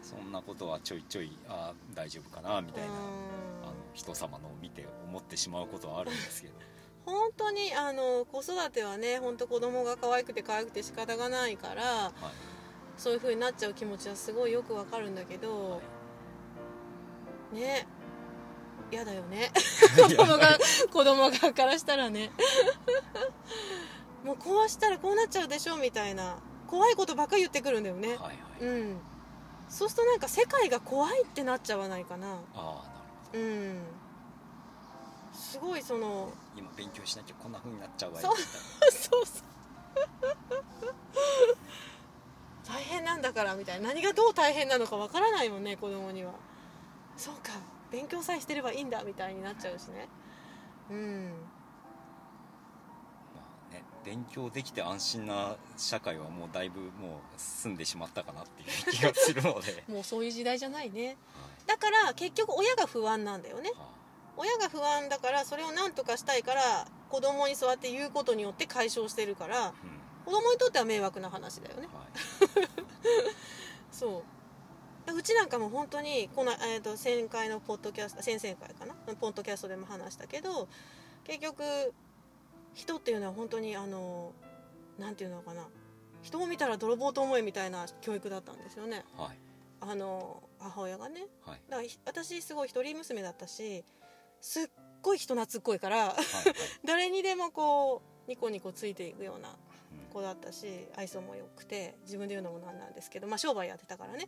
[0.05, 2.99] そんなことはちょいちょいああ大丈夫かなみたいなうん。
[3.62, 6.55] あの人様のを見て思ってしまうことはあるんですけど。
[7.07, 12.12] 本当にあの子育てはね本当子供が可愛くて可愛くて仕方がないからはい。
[12.99, 15.81] そういう風になっちゃう気持ちはすごいよくわかるんだけど、
[17.53, 17.87] ね
[18.92, 19.51] 嫌だよね。
[19.97, 20.59] 子供が
[20.92, 22.31] 子供側からしたらね
[24.25, 28.37] もうこうしたらこうなっちゃうでしょみたいな怖いことばっかり言ってくるんだよね、はいはい。
[28.61, 28.97] うん。
[29.69, 32.29] そうするとなんか世界が怖いってなっちゃわないかな。
[32.29, 32.79] ああなる
[33.33, 33.79] ほうん。
[35.33, 38.29] すごいそのど今勉強しなきゃこんな風になっちゃうわよ。
[38.29, 38.49] そうみた
[38.89, 39.45] いそうそう。
[42.67, 43.89] 大変なんだからみたいな。
[43.89, 46.33] 何がどう大変なのかわからないもんね子供には。
[47.17, 47.53] そうか。
[47.93, 50.09] 勉強さえしてればいいんだみたいになっちゃうしね。
[50.91, 51.33] うん
[54.05, 56.90] 勉強できて安心な社会はもうだいぶもう
[57.38, 61.07] 進んでしまったかなっていう気がするので、 もうそういう時代じゃないね。
[61.07, 61.17] はい。
[61.67, 63.71] だから結局親が不安なんだよね。
[63.71, 63.88] は
[64.37, 69.75] 親が不安だからそれを何とかしたいから子供にそうやって言うことによって解消してるからあうん。
[70.25, 71.88] 子供にとっては迷惑な話だよね。
[71.93, 72.69] はい。
[73.93, 74.25] そう。
[75.12, 78.95] うちなんかも本当にこの、えー、と前回のポッドキャスト先々回かな？
[79.17, 80.67] ポッドキャストでも話したけど
[81.25, 81.93] 結局
[82.75, 84.33] 人っていうのは本当にあの
[84.99, 85.67] なんていうのかな。
[86.23, 89.05] 人を見たら泥棒と思えみたいな教育だったんですよね。
[89.17, 89.39] はい。
[89.81, 91.27] あの母親がね。
[91.45, 91.61] はい。
[91.69, 93.85] だからひ私すごい一人娘だったし
[94.41, 94.67] すっ
[95.03, 96.17] ごい人懐っこいからはいはい。
[96.85, 100.13] 誰にでもこうニコニコついていくようなうん。
[100.13, 104.27] 子だったし愛想も良くて自分で言うのもなんなんですけど、まあ、商売やってたからね。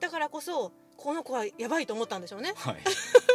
[0.00, 2.54] だからこそこの子はやばいと思ったんでしょうね。
[2.56, 2.76] はい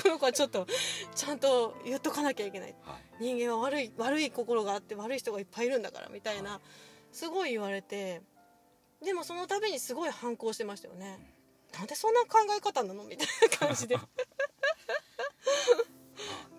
[0.00, 0.66] この子はちょっと
[1.14, 2.74] ちゃんと言っとかなきゃいけない。
[2.84, 3.24] はい。
[3.24, 6.60] 人間は悪い悪い心があって悪い人がいっぱいいるんだからみたいな、はい。
[7.10, 8.22] すごい言われて
[9.04, 11.18] でもその度にすごい反抗してましたよね、
[11.76, 13.96] なんでそんな考え方なのみたいな感じで。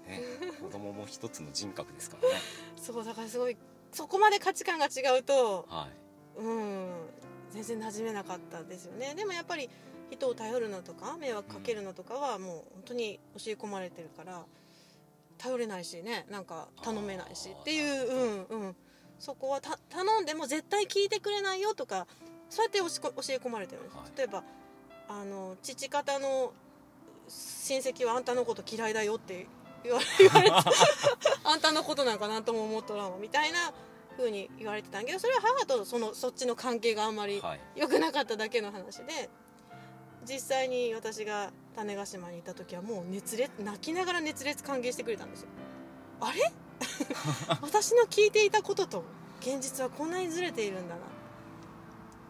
[0.08, 0.24] ね
[0.62, 2.36] 子供も一つの人格ですからね。
[2.76, 3.58] そうだからすごい
[3.92, 6.42] そこまで価値観が違うとはい。
[6.42, 6.90] うん
[7.52, 9.16] 全然馴染めなかったですよね。
[9.16, 9.70] でもやっぱり
[10.10, 14.46] 人を頼るのとか迷惑かけるのとかはもう本当に教え込まれてるから
[15.38, 18.76] 頼れないしねなんか頼めないしっていううんうん。
[19.20, 22.08] そこはた頼んでも絶対聞いてくれないよとか
[22.50, 24.18] そうやって教え教え込まれてるんです、はい。
[24.18, 24.44] 例えば
[25.10, 26.54] あの父方の
[27.28, 29.48] 親戚はあんたのこと嫌いだよって
[29.84, 30.06] 言われ
[30.50, 30.52] て
[31.44, 33.74] あんたのことなんかなんとも思っとらんわみたいな
[34.18, 37.60] 風に言われてたんやけどそれは母とそのそっちの関係があんまりはい。
[37.76, 39.30] 良くなかっただけの話で
[40.28, 45.48] 実際に私が種子島にいた時はもう熱烈泣きながら熱烈歓迎してくれたんですよ。
[46.22, 46.40] あれ？
[47.62, 49.04] 私の聞いていたことと
[49.42, 51.02] 現実はこんなにずれているんだな。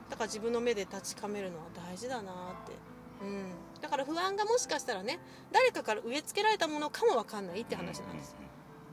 [0.10, 2.73] だから自分の目で確かめるのは大事だなって、
[3.21, 5.19] うん、だから不安がもしかしたらね
[5.52, 8.36] 誰かから植え付けられたものかもわかんないって話なんです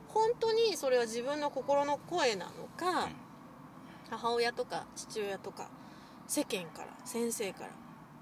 [0.08, 3.10] 本当にそれは自分の心の声なのか、
[4.08, 5.68] 母親とか父親とか
[6.26, 7.70] 世間から先生から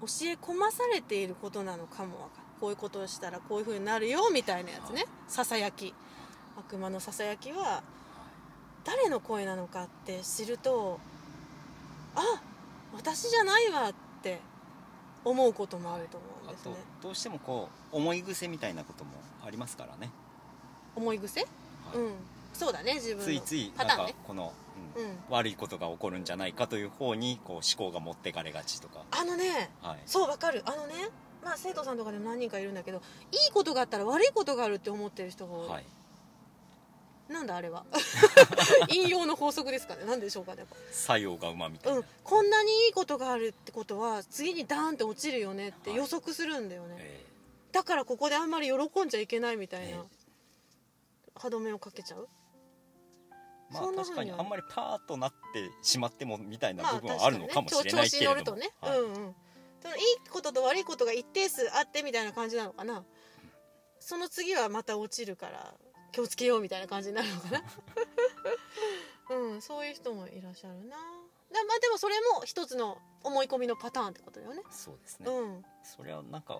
[0.07, 5.05] 教え込まされていることなのかもわかるこういうことをしたらこういう風になるよみたいなやつね。
[5.27, 5.93] ささやき。
[6.57, 7.83] 悪魔のささやきは
[8.85, 10.99] 誰の声なのかって知ると
[12.15, 12.21] あ
[12.93, 14.39] 私じゃないわって
[15.25, 16.75] 思うこともあると思うんですね。
[17.01, 19.11] どうしてもこう思い癖みたいなことも
[19.45, 20.11] ありますからね、
[20.95, 21.47] 思い癖、は
[21.95, 21.97] い。
[21.97, 22.11] うん。
[22.53, 23.23] そうだね自分の。
[23.25, 24.53] ついついなんかこの、
[25.29, 30.63] 悪いことが起こるんじゃないかという方にこう思考が持ってかれがちとか、あのねはい、そうわかる。
[30.65, 30.93] あのね
[31.43, 35.85] まあ生徒さんとかでも何人かいるんだけどいいことがあったら悪いことがあるって思ってる人が多い、はい、
[37.29, 37.85] なんだあれは？
[38.89, 40.05] 引用の法則ですかね。
[40.05, 40.65] 何でしょうかね。
[40.91, 42.05] 作用が馬みたいな、うん。
[42.23, 47.25] こんなにいいことがあるってことは次にダーンって落ちるよねって予測するんだよね、え
[47.71, 49.99] だからここであんまり喜んじゃいけないみたいな、え
[51.35, 52.21] 歯止めをかけちゃう？
[52.21, 52.25] ー
[53.81, 58.99] まあ確かにあんまりパーッとなってしまってもみたいなまあ部分はあるのかもしれないけれども、ね、はい。
[58.99, 59.35] うんうん。
[59.81, 63.03] そのいいことと悪いことが一定数あってみたいな感じなのかな。
[63.99, 65.73] その次はまた落ちるから
[66.11, 67.63] 気をつけようみたいな感じになるのかな。
[69.29, 70.97] うんそういう人もいらっしゃるな。
[71.51, 74.61] だまあでもそれも一つの思い込みのパターンってことだよね。
[74.69, 75.65] そうですね、うん。
[75.83, 76.59] それはなんか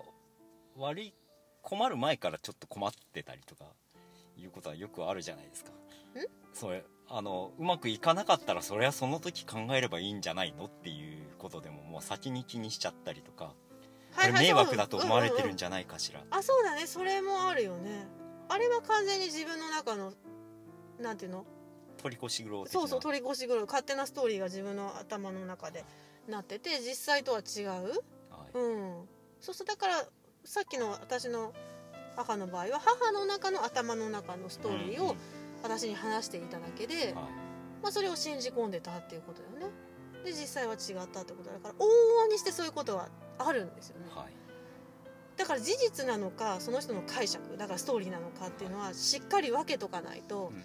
[0.76, 1.14] 悪い
[1.62, 3.64] 困る前からちょっと困ってたりとか
[4.36, 5.70] いうことはよくあるじゃないですか。
[6.52, 13.54] それあのうまくいかなかったらそれはその時考えればいいんじゃないのっていうことでももう先に気にしちゃったりとか
[14.16, 18.08] これ迷惑だと思われてるんじじゃないかしら、あそうだねそれもあるよね。
[18.48, 20.12] あれは完全に自分の中の
[21.00, 21.44] なんていうの？
[22.02, 25.84] 取り越し苦労そうそう取り越しぐらい勝手なストーリーが自分の頭の中で
[26.28, 27.66] なってて実際とは違う。
[27.68, 27.80] は
[28.54, 28.58] い。
[28.58, 29.08] うん。
[29.40, 30.04] そうそうだから
[30.44, 31.52] さっきの私の
[32.16, 35.16] 母の場合は母の中の頭の中のストーリーをうんうん
[35.66, 37.14] 私に話していただけで、はい。
[37.82, 39.72] まあ、それを信じ込んでたっていうことだよね。
[40.24, 44.32] で実際は違ったってことだから往々にしてそういうことはあるんですよね、はい。
[45.36, 50.62] だから事実なのかその人の解釈だからストーリーなのかっていうのはしっかり分けとかないとうん。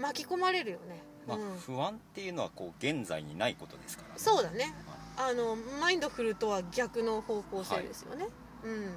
[0.00, 4.14] 巻き込まれるよね、まあうん、不安っていうのはこう現在にないことですからね。
[4.18, 4.72] そうだね。
[5.16, 8.28] あのマインドフルとは逆の方向性ですよね、
[8.62, 8.94] うん、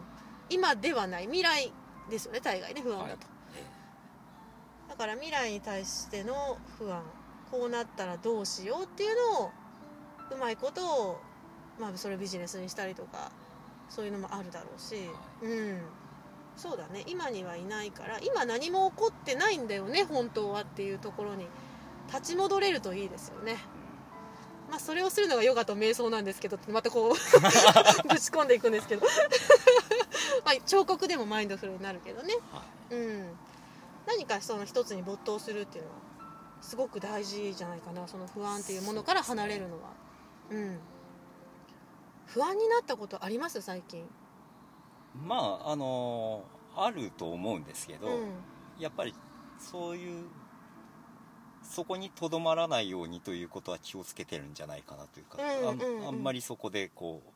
[0.51, 1.23] 今ではない。
[1.23, 1.73] 未来
[2.11, 3.17] ですよね大概ね不安だと、はい。
[3.17, 3.30] え
[4.91, 7.01] だから未来に対しての不安
[7.49, 9.51] こうなったらどうしようっていうのを
[10.31, 11.21] うまいことを、
[11.79, 13.31] まあ、それをビジネスにしたりとか
[13.89, 14.95] そういうのもあるだろうし、
[15.41, 15.79] うん。
[16.57, 17.05] そうだね。
[17.07, 21.47] 今にはいないから今何も起こってないんだよね本当はっていうところに
[22.07, 23.57] 立ち戻れるといいですよね。
[24.69, 29.07] まあ、それをするのがヨガと瞑想なんですけどまたこう ぶち込んでいくんですけど。
[30.43, 32.95] まあ彫刻でもマインドフルになるけどね、はい。
[32.95, 33.37] うん、
[34.07, 35.97] 何かその一つに没頭するっていうのは
[36.61, 39.89] すごく大事じゃないかなその不安っていうものから離れるのは。
[40.51, 40.79] う,、ん。
[42.25, 43.61] 不安になったことあります？
[43.61, 44.05] 最近。
[45.25, 46.43] まああの
[46.75, 48.31] あると思うんですけど、うん。
[48.79, 49.13] やっぱり
[49.59, 50.25] そういう
[51.63, 56.01] そこにとどまらないようにということは気をつけてるんじゃないかなというか、うんうんうん。
[56.01, 57.29] あんあんまりそこでこう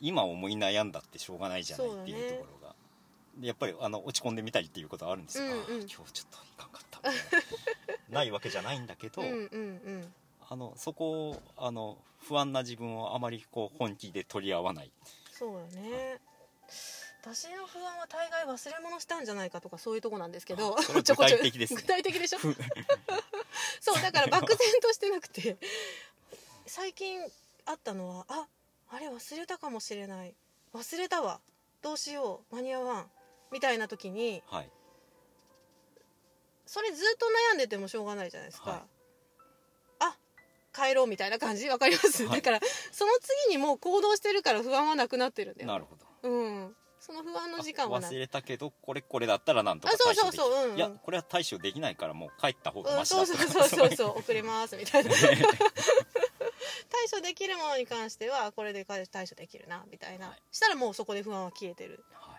[0.00, 2.59] 今思い悩んだってしょうがないじゃないっていうところ
[3.40, 5.38] やっぱりあの落ち込んでみたりっていうことはあるんです。
[5.38, 5.62] よ、うんうん。
[5.80, 7.40] 今日ちょっといかんかったみたい
[8.10, 8.18] な。
[8.20, 9.36] ないわけじゃないんだけど、うんうんう
[9.90, 10.14] ん。
[10.48, 14.90] あのそこをあの不安な自分をあまりこう本気で取り合わない。
[15.32, 16.20] そうよね。
[17.22, 20.74] 私の不安は大概忘れ物したんじゃないかとかそういうとこなんですけど。
[20.94, 21.80] 具体的ですね。
[21.82, 22.38] 具体的でしょ？
[23.80, 25.56] そうだから漠然としてなくて。
[26.66, 27.20] 最近
[27.66, 28.46] あったのはあ
[28.90, 30.34] あれ忘れたかもしれない。
[30.72, 31.40] 忘れたわ。
[31.82, 32.54] どうしよう。
[32.54, 33.10] 間に合わん
[33.52, 34.70] みたいな時にはい。
[36.70, 38.80] それずっと悩んでてもしょうがないじゃないですか、はい。
[39.98, 40.16] あ
[40.72, 42.40] 帰ろうみたいな感じわかります、はい。
[42.40, 42.60] だから
[42.92, 43.12] その
[43.48, 45.66] 次にもう行動してるから不安はなくなってるんだよ。
[45.66, 46.06] なるほど。
[46.28, 46.76] うん。
[47.00, 50.44] その不安の時間は忘れたけどこれこれだったらなんとかあそう対処できる。
[50.44, 50.70] そうそううん。
[50.70, 53.32] うんいやこれは対処できないからもう帰った方がうん、マシだと。
[53.32, 53.96] かそうそうそうそう。
[53.96, 55.10] そう遅れますみたいな。
[56.88, 60.42] 対処できるものに関してはこれで対処できるなみたいな、はい。
[60.52, 62.04] したらもうそこで不安は消えてる。
[62.12, 62.29] はい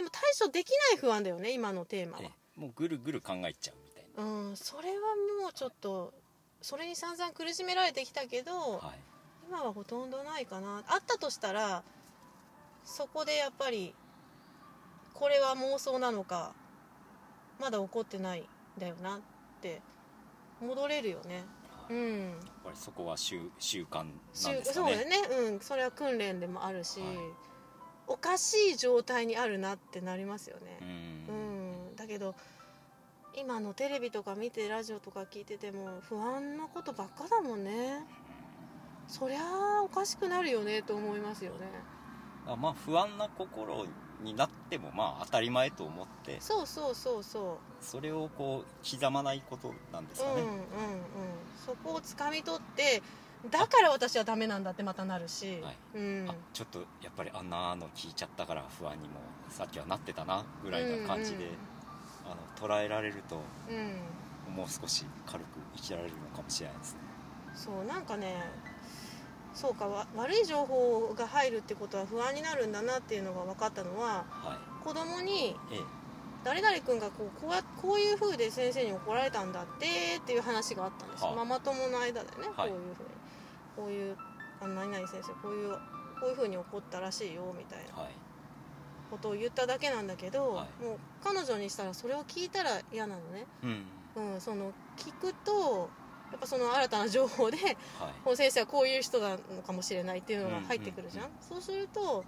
[0.00, 2.22] でも対処できない不安だよね今のテーマは。
[2.22, 4.94] ええもうぐるぐる考えちゃうみたいうんそれは
[5.42, 6.12] もうちょっと
[6.60, 8.98] それに散々苦しめられてきたけど、な、はい、
[9.48, 10.82] 今はほとんどないかな。
[10.88, 11.82] あったとしたら
[12.84, 13.94] そこでやっぱり
[15.14, 16.52] これは妄想なのか
[17.58, 18.44] まだ起こってないん
[18.78, 19.20] だよなっ
[19.60, 19.80] て
[20.62, 21.44] 戻れるよね。
[21.90, 22.30] うん。
[22.30, 24.86] やっぱりそこは習習慣なんしですかね。
[24.86, 25.16] そうだよね。
[25.52, 25.60] うん。
[25.60, 27.49] それは訓練でもあるし、はい
[28.10, 30.78] おかしい状態にあるなってなりますよね。
[30.80, 31.92] ううん。
[31.92, 32.34] んだけど
[33.36, 38.04] 今のテレビとか見てラジオとか聞いてても不安なことばっかだもんね。
[39.06, 41.68] そりゃあおかしくなるよねと思いますよね。
[42.48, 43.86] あまあ不安な心
[44.24, 46.40] になってもまあ当たり前と思って。
[46.40, 50.60] そうそうそうそそれをこう刻まないことなんですかね、ううんうんうん。
[51.64, 53.02] そこをつかみ取って
[53.48, 55.76] だから私はダメなんだってまたなるし、はい。
[55.94, 56.26] うん。
[56.28, 59.14] あちょっとやっぱりあんなの聞いちゃったから不安にも
[59.48, 61.48] さっきはなってたなぐらいな感じで、
[62.26, 63.76] あの捉えられるとうん。
[63.76, 63.94] うん
[64.50, 67.00] もう少し軽く生きられるのかもしれないですね。
[67.54, 68.42] そうなんかね
[69.54, 75.80] そうかわ悪い情報が入るってことは不安になるんだなっていうのが分かったのはは子供にいええ。
[76.42, 81.36] 誰々君がこうこうやこういう風で先生に怒られたんだってっていう話があったんですよ、はあ。
[81.36, 82.70] ママ友の間でね、はい。
[82.70, 83.10] こういう風に
[83.80, 84.16] こういう
[84.60, 85.72] あ何々先生こういう
[86.20, 88.12] こういう風に怒ったらしいよみたいなはい。
[89.10, 90.84] ことを言っただけなんだけど、はい。
[90.84, 94.32] もう彼女にしたらそれを聞いたら嫌なのね、うん。
[94.34, 95.88] うん、その聞くと
[96.30, 97.74] やっぱその新たな情報ではい。
[98.22, 101.30] この先生はこういう人なのかもしれないっていうのが入ってくるじゃん,、うん。
[101.32, 101.38] うん。
[101.40, 102.24] そうすると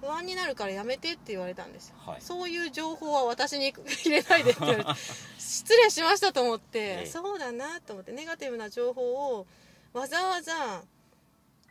[0.00, 2.22] 不安になるからやめてって言われたんですよ、はい。
[2.22, 4.90] そういう情報は私に入れないでって言われて
[5.38, 7.06] 失礼しましたと思って、ええ。
[7.06, 9.46] そうだなと思ってネガティブな情報を
[9.94, 10.82] わざわざ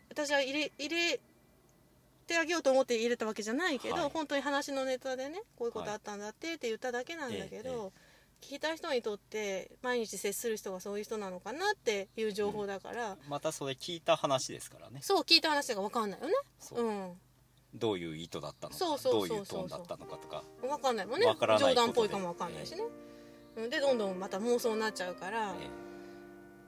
[0.09, 1.19] 私は入れ入れ
[2.25, 4.09] てあげようと思って入れたわけじゃないけど、はい。
[4.09, 7.75] 本当に話のネタでねこういうことあったんだってって言っただけなんだけど、ええ
[8.09, 8.13] え
[8.43, 14.99] 聞いた人にとって毎日接する人がそういう人なのかなっていう情報だから、またそれ聞いた話ですからね。
[15.01, 16.33] そう聞いた話が分かんないよね。
[16.59, 16.83] そう。
[16.83, 17.11] うん。
[17.73, 19.29] どういう意図だったのかそうそうそうそう。
[19.29, 20.43] どういうトーンだったのかとか。
[20.61, 21.25] 分かんないもんね。
[21.25, 22.83] 冗談っぽいかも分かんないしね、
[23.55, 23.69] うん。
[23.69, 25.69] でどんどんまた妄想になっちゃうから、え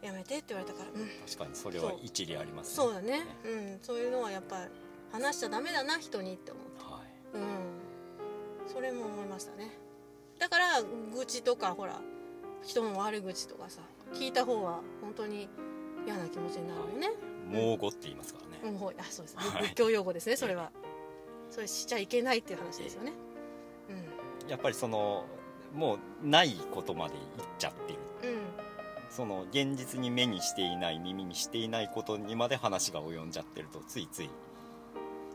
[0.06, 0.92] やめてって言われたから。
[0.92, 1.08] うん。
[1.08, 2.76] え確かにそれは一理ありますね。
[2.76, 3.26] そうだね。
[3.46, 3.80] うん。
[3.82, 4.72] そういうのはやっぱり
[5.12, 7.38] 話しちゃダメだな人にって思ってはい。
[7.38, 8.72] うん。
[8.72, 9.78] それも思いましたね。
[10.40, 10.82] だから
[11.14, 12.02] 愚痴とかほら
[12.62, 13.82] 人の悪口とかさ
[14.14, 15.48] 聞いた方は本当に
[16.06, 17.10] 嫌な気持ちになるよね。
[17.50, 19.42] 盲語って言いますからね、もうあそうですね。
[19.42, 19.62] はい。
[19.70, 20.72] 仏教用語ですねそれは。
[21.50, 23.14] それしちゃいけないっていう話ですよね。
[24.48, 25.26] やっぱりその
[25.74, 28.05] もうないことまで言っちゃってるうんうん
[29.16, 34.30] その現実に目にしていない耳にしていないことにまで話が及んじゃってるとついつい。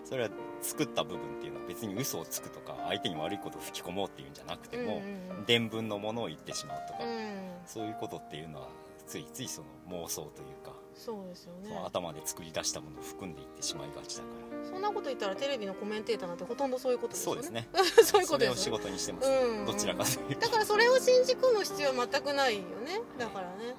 [0.04, 5.00] それは作った部分っていうのは別に嘘をつくとか相手に悪いことを吹き込もうっていうんじゃなくても、
[5.46, 7.40] 伝聞のものを言ってしまうとか、うん。
[7.64, 8.68] そういうことっていうのは
[9.10, 11.76] ついついその妄想というか、そうですよね。
[11.84, 14.28] 頭で作り出したものを含んでいってしまいがちだか
[14.62, 14.68] ら。
[14.70, 17.42] そんなこと言ったらテレビのコメンテーターなんてほとんどそういうことですよね。
[17.42, 17.68] そうですね。
[18.06, 19.66] そういうことそれを仕ですよね事にしてます、うん。
[19.66, 20.40] どちらかというと。
[20.40, 23.00] だからそれを信じ込む必要は全くないよね。
[23.18, 23.74] だからね。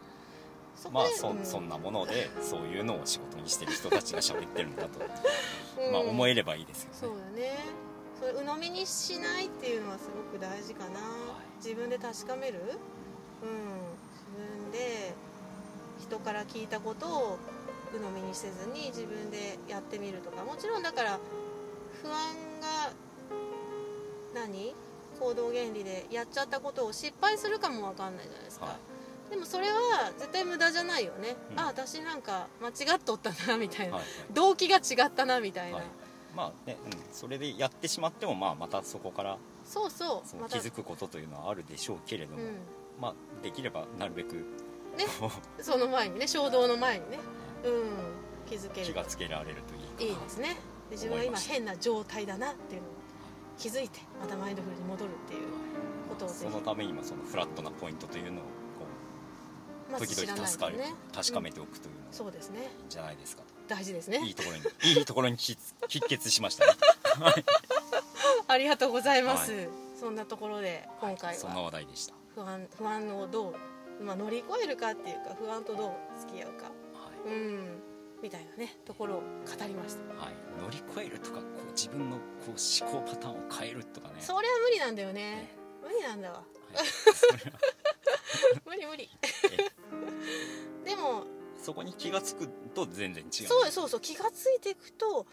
[0.91, 1.45] まあそ,、うん。
[1.45, 4.99] そんなものでそういうのを仕事にしてる人たちが喋ってるんだと、
[5.79, 5.93] うん。
[5.93, 6.97] まあ思えればいいですよね。
[6.99, 7.57] そうだね。
[8.19, 10.99] それ鵜呑みにしないっていうのはすごく大事かな、
[11.55, 12.59] 自分で確かめる？
[13.43, 13.90] うん
[16.11, 17.39] 人から聞いたことを
[17.93, 20.43] 鵜呑みにせずに自分でやってみるとか。
[20.43, 21.19] もちろんだから
[22.01, 22.13] 不安
[22.59, 22.91] が
[24.35, 24.75] 何？
[25.19, 28.77] 行動原理でやっちゃったことを失敗するかもわかんないじゃないですか、は
[29.29, 29.29] い。
[29.29, 31.59] でもそれは絶対無駄じゃないよね、うん。
[31.59, 35.85] あ私なんか間違っとったなみたいな、はい動機が違ったなみたいな、はい。
[36.35, 40.49] まあね、うん、それでやってしまっても、まあ、またそこからそうそう。
[40.49, 42.45] 気づくことというのはあるでしょうけれども、う
[42.99, 44.43] まあ、できればなるべく
[44.97, 45.07] ねん、
[45.63, 47.19] その前にね衝動の前にね
[47.63, 50.57] うん気づける気がつけられるといいいいですね。
[50.89, 52.91] で自分は今変な状態だなっていうのを
[53.57, 55.47] 気づいてまたマインドフルに戻るっていう
[56.09, 58.43] ことをぜそのためにもそのフラットなポイントというのを
[59.91, 60.93] まず知らない々助かる、とね。
[61.13, 62.59] 確かめておくというのもそうですね。
[62.79, 64.21] いいんじゃないですか、大事ですね。
[64.23, 64.63] いいところに
[64.93, 66.73] いいところにき 喫血しましたね。
[68.47, 69.67] ありがとうございます、は
[69.99, 73.55] そんなところで今回そんなは話題でした、不安不安をどう、
[74.01, 76.65] まあ、乗り越えるかっていうか不安とどう付き合うか。
[76.65, 76.71] は
[77.25, 77.81] うん。
[78.21, 79.23] みたいなねところを語
[79.67, 80.13] りました。
[80.13, 84.15] いはい、乗り越えるとかこう自分のこう思考パターンを変えるとかね。
[84.19, 85.55] それは無理なんだよね。
[85.81, 86.35] 無理なんだわ。
[86.35, 86.87] はい。
[88.65, 89.09] 無理無理。
[90.85, 90.89] え。
[90.89, 91.25] でも
[91.57, 93.47] そこに気がつくと全然違う。
[93.47, 94.01] そうそうそう。
[94.01, 95.25] 気がついていくと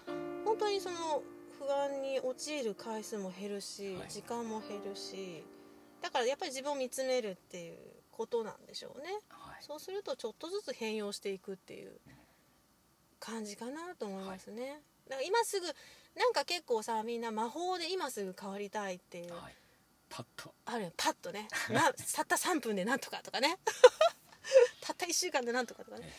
[0.44, 1.22] 本当にその
[1.58, 4.08] 不安に陥る回数も減るし、はい。
[4.08, 5.44] 時間も減るし
[6.00, 9.10] だからやっぱり自分を見つめるっていうことなんでしょうね。
[9.28, 9.62] はい。
[9.62, 11.92] そうするとちょっとずつ変容していくっていう
[13.20, 19.54] 感じかなと思いますね、だから今すぐなんか結構さみんな魔法で今すぐ変わりたいっていう、はい、
[20.10, 20.92] パッとあるよ。
[20.96, 21.48] パッとね。
[21.70, 23.58] なたった3分でなんとかとかね。
[24.80, 26.08] たった1週間でなんとかとかね。
[26.08, 26.12] え。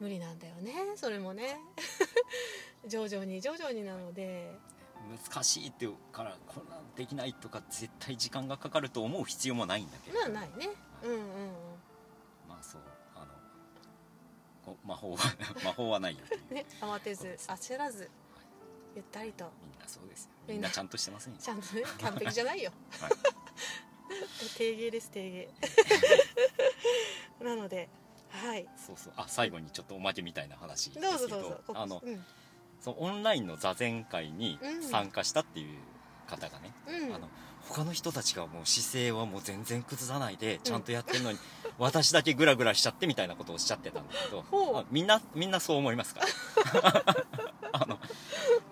[0.00, 0.74] 無理なんだよね。
[0.96, 1.58] それもね。
[2.86, 4.54] 徐々に徐々になので。
[5.32, 10.18] 難しいっていうからこんなんできないとか絶対時間がかかると思う必要もないんだけど。
[10.18, 10.68] まあないね
[11.02, 11.24] うんうんうん。
[12.48, 12.82] まあそう
[13.14, 13.26] あの
[14.64, 15.18] こ魔法は
[15.64, 16.54] 魔法はないよという。
[16.54, 18.10] ね慌てず焦らず
[18.94, 19.50] ゆったりと。
[19.62, 20.30] みんなそうですよ。
[20.46, 20.70] みんな。
[20.70, 21.38] ちゃんとしてませんよ。
[21.40, 22.72] ちゃんとね完璧じゃないよ。
[23.00, 23.10] はい。
[24.56, 25.48] 定芸です定芸。
[27.44, 27.88] なので
[28.30, 28.68] はい。
[28.76, 29.12] そうそう。
[29.16, 31.60] あ最後にちょっとおまけみたいな話ですけどどうぞどうぞ。
[31.66, 32.24] こあのうん。
[32.80, 34.82] そのオンラインの座禅会にうん。
[34.82, 35.78] 参加したっていう
[36.26, 37.14] 方がね、うん。
[37.14, 37.28] あの
[37.68, 41.38] 他の人たちがもう姿勢はもう全然崩さないでちゃんとやってるのに、
[41.78, 44.76] 私だけグラグラしちゃってみたいなことをおっしゃってたんだけどほう。
[44.78, 46.22] あみんなみんなそう思いますか？
[47.72, 47.98] あの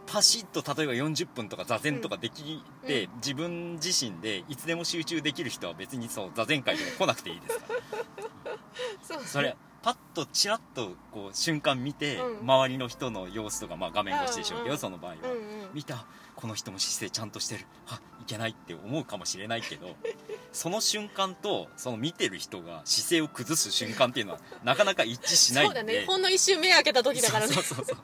[0.07, 7.67] パシッと例えば40分とか座禅とかできて、う自分自身でいつでも集中できる人は別にそう座禅会とか来なくていいですか？
[9.21, 12.41] らそれパッとチラッとこう瞬間見て、うん。
[12.41, 15.46] 周りの人の様子とか、まあ、画面越しでしょうけど、その場合は、うんうん
[15.77, 16.07] 見た
[16.37, 17.67] この人も姿勢ちゃんとしてる。
[17.89, 19.95] あいけないって思うかもしれないけど
[20.53, 25.81] その瞬間とその見てる人が姿勢を崩す瞬間っていうのはなかなか一致しないんで。
[25.81, 26.07] そうだね。
[26.07, 27.53] ほんの一瞬目開けた時だからね。
[27.53, 27.97] そうそうそう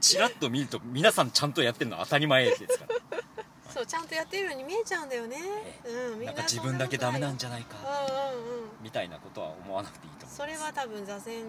[0.00, 2.94] チラッと見ると皆さんちゃんとやってるのは当たり前ですから。
[3.72, 5.36] そうちゃんとやってるように見えちゃうんだよね。
[5.84, 7.76] えうんななんか自分だけダメなんじじゃないか。
[7.84, 11.42] ゃうんうんうんみたいなことは思わなくていいと思うそれは多分座禅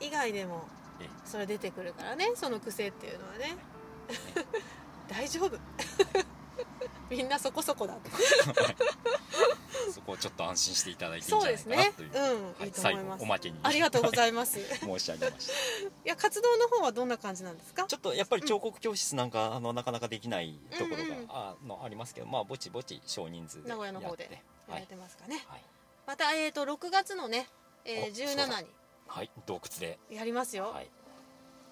[0.00, 0.66] 以外でも
[1.00, 3.56] えそれ出てくるからねその癖っていうのはね
[5.08, 5.58] 大丈夫。
[7.10, 7.94] みんなそこそこだ。
[9.92, 12.20] そこをちょっと安心していただいていいんそうじゃないですかなという、ね。
[12.20, 12.70] うんはい。
[12.72, 13.58] 最後おまけに。
[13.62, 14.58] ありがとうございます。
[14.58, 15.52] い 申し上げました。
[16.04, 17.84] や活動の方はどんな感じなんですか？
[17.84, 25.44] ちょっとやっぱり彫刻教室なんか、あのなかなかできないところが、うんうんあのありますけどまあぼちぼち少人数で名古屋の方でやれてますかね。
[25.46, 25.62] はい、
[26.06, 27.48] また、えー、と6月のね、
[27.84, 28.46] えー、おそうだ。
[28.46, 28.68] 17に
[29.06, 30.90] はい、洞窟で、やりますよ、はい。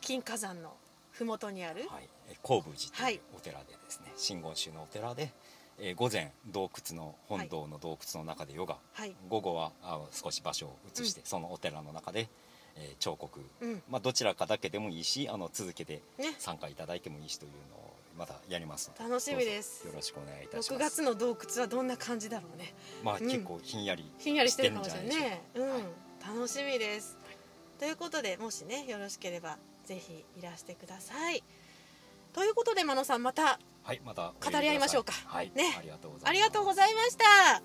[0.01, 0.77] 金華山の
[1.13, 5.33] 麓にある、はい、え光宮寺とはいいうお寺でですね、真言宗のお寺で、
[5.79, 9.15] えー午前洞窟の本堂の洞窟の中でヨガ、はい。
[9.29, 12.29] 午後はあ少し場所を移して、そのお寺の中で、
[12.77, 13.83] えー彫刻、うん。
[13.89, 16.35] まあ、どちらかだけでもいいしあの続けてね。
[16.39, 19.87] 参加いただいてもいいしというのをまたやりますので楽しみです。
[19.87, 20.73] よろしくお願いいたします。
[20.75, 22.75] 6月の洞窟はどんな感じだろうね。
[23.03, 23.27] まあ、うん。
[23.29, 25.43] 結構ひんやりひんやりしてるかもしれないね。
[25.55, 25.83] うん、じゃない。
[26.25, 27.19] 楽しみです、
[27.81, 31.43] ということでもしねよろしければぜひいらしてください
[32.33, 35.13] ということで真野さんまたはいまた語り合いましょうか。
[35.27, 35.75] はい、ね。
[35.79, 36.31] ありがとうございます。
[36.31, 37.63] ありがとうございました。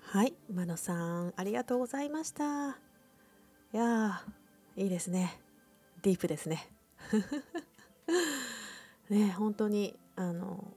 [0.00, 2.70] はい真野さんありがとうございました。
[2.70, 2.74] い
[3.72, 5.40] やーいいですね。
[6.02, 6.68] ディープですね。
[9.10, 10.72] ね本当にあの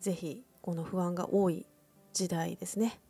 [0.00, 1.66] ぜひこの不安が多い
[2.12, 3.00] 時代ですね、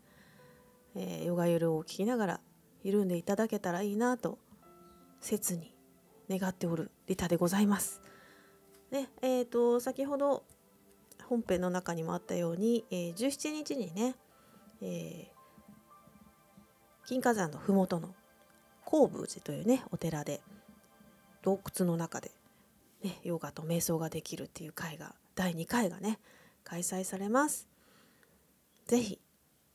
[0.94, 2.40] えーヨガゆるを聞きながら
[2.82, 4.38] 緩んでいただけたらいいなと
[5.20, 5.73] 切に
[6.30, 8.00] 願っておるリタでございます。
[8.90, 10.44] ねえー、と先ほど
[11.24, 14.14] 本編の中にもあったように、えー17日にね、
[14.82, 15.34] えー
[17.06, 18.14] 金華山の麓の
[18.86, 20.40] 高宮寺というねお寺で
[21.42, 22.30] 洞窟の中で、
[23.02, 26.18] ね、ヨガと瞑想ができるっていう会が第2回がね
[26.64, 27.68] 開催されます。
[28.86, 29.20] ぜひ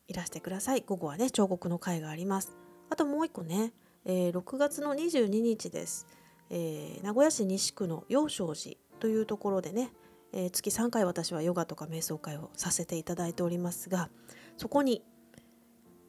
[0.08, 0.84] いらしてください。
[0.86, 2.58] 午後はね彫刻の会があります。
[2.90, 3.74] あともう一個ね、
[4.06, 6.08] えー6月の22日です。
[6.50, 9.92] えー名古屋市西区の陽正寺というところでね、
[10.34, 14.10] えー月3回私はヨガとか瞑想会をさせていただいておりますが
[14.58, 15.04] そこに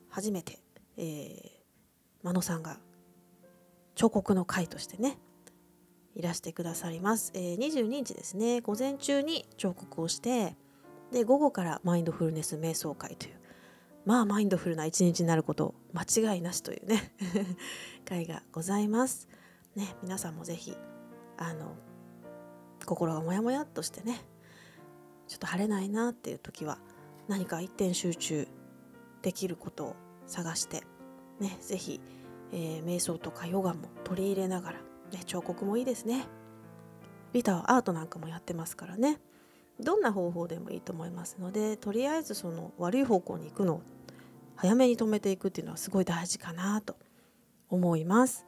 [0.09, 0.59] 初めて、
[0.97, 1.49] えー、
[2.23, 2.79] 真野さんが
[3.95, 5.19] 彫刻の会としてね
[6.17, 10.57] いらしてくださります、えー22日ですね午前中に彫刻をして
[11.13, 13.35] で午後からマインドフルネス瞑想会という
[14.07, 17.13] まあマインドフルな一日になること間違いなしというね
[18.05, 19.29] 会がございます。
[19.77, 20.77] ね皆さんもぜひ
[21.37, 21.75] あの
[22.85, 24.25] 心がモヤモヤっとしてね
[25.29, 26.79] ちょっと晴れないなっていう時は
[27.29, 28.49] 何か一点集中
[29.23, 29.97] できることを
[30.27, 30.83] 探して
[31.39, 32.01] ねぜひ、
[32.53, 34.79] えー瞑想とかヨガも取り入れながら、
[35.13, 36.27] ね、彫刻もいいですね。
[37.33, 39.21] リタはアートなんかもやってますからね
[39.79, 43.83] どんな方法でもいいと思いますのでとりあえずその悪い方向に行くのを
[44.57, 46.97] 早めに止めていくっていうのはすごい大事かなと
[47.69, 48.45] 思います。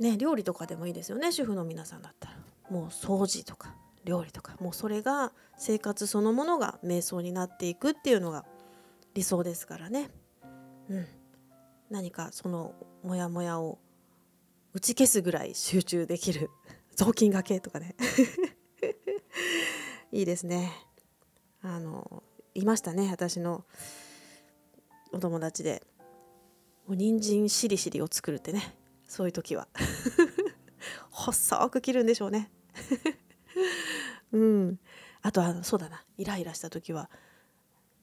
[0.00, 1.32] ね料理とかでもいいですよね。
[1.32, 2.36] 主婦の皆さんだったら。
[2.70, 3.74] もう掃除とか
[4.04, 4.56] 料理とか。
[4.60, 8.44] もうそれが生活そのものが瞑想になっていくっていうのが
[9.14, 10.10] 理想ですからね。
[10.88, 11.06] うん、
[11.90, 13.78] 何かそのモヤモヤを
[14.72, 16.50] 打ち消すぐらい集中できる。
[16.94, 17.96] 雑巾がけとかね。
[20.12, 20.72] いいですね。
[21.62, 22.22] あの
[22.54, 23.08] いましたね。
[23.10, 23.64] 私の
[25.12, 25.82] お友達で。
[26.86, 28.76] もう人参しりしりを作るってね。
[29.14, 29.68] そういう時は。
[31.10, 32.50] 細く切るんでしょうね。
[34.32, 34.80] うん。
[35.22, 36.04] あとはそうだな。
[36.16, 37.08] イライラした時は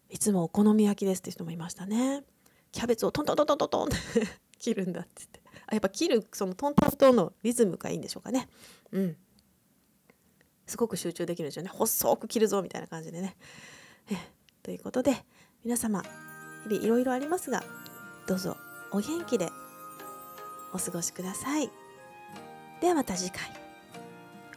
[0.09, 2.23] いつもお好み焼きですって人もいましたね。
[2.71, 3.95] キャベツをトントントントントンって
[4.57, 5.41] 切るんだって言って。
[5.67, 8.47] あやっぱ切るそのトントントンのリズムがいいんでしょうかね。
[8.91, 9.17] うん。
[10.65, 11.69] すごく集中できるんですよね。
[11.69, 13.35] 細く切るぞみたいな感じでね。
[14.09, 14.15] え
[14.63, 15.25] ということで
[15.65, 16.03] 皆様
[16.69, 17.63] 日々いろいろありますが
[18.27, 18.55] どうぞ
[18.91, 19.49] お元気で
[20.73, 21.69] お過ごしください。
[22.79, 23.41] ではまた次回。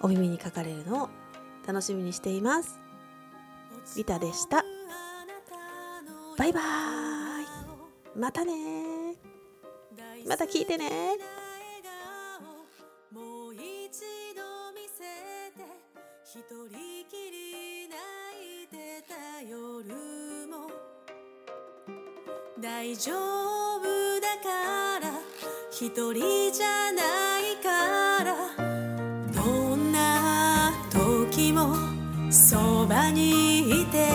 [0.01, 1.09] お耳にかかれるのを
[1.67, 2.79] 楽しみにしています。
[3.97, 4.65] リタでした。
[6.37, 6.63] バイバー
[7.43, 8.19] イ。
[8.19, 8.53] またね
[10.27, 11.17] また聞いてね
[13.11, 13.61] もう一
[14.35, 15.03] 度見せ
[15.53, 15.65] て。
[16.25, 16.69] 一人
[17.09, 17.99] きり泣
[18.65, 20.71] いてた夜も。
[22.61, 23.64] 大丈夫。
[25.87, 26.15] 一人
[26.51, 27.03] じゃな
[27.41, 28.35] いから
[29.35, 31.77] どんな時も
[32.31, 34.09] そばにいて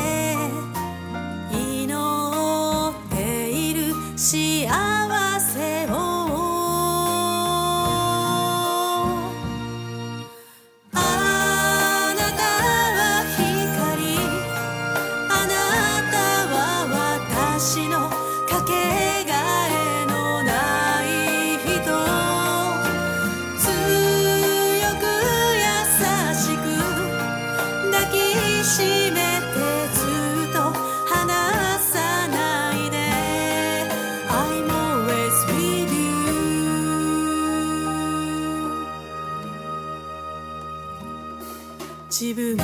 [1.53, 4.98] 祈っている幸せ。
[42.19, 42.58] 自分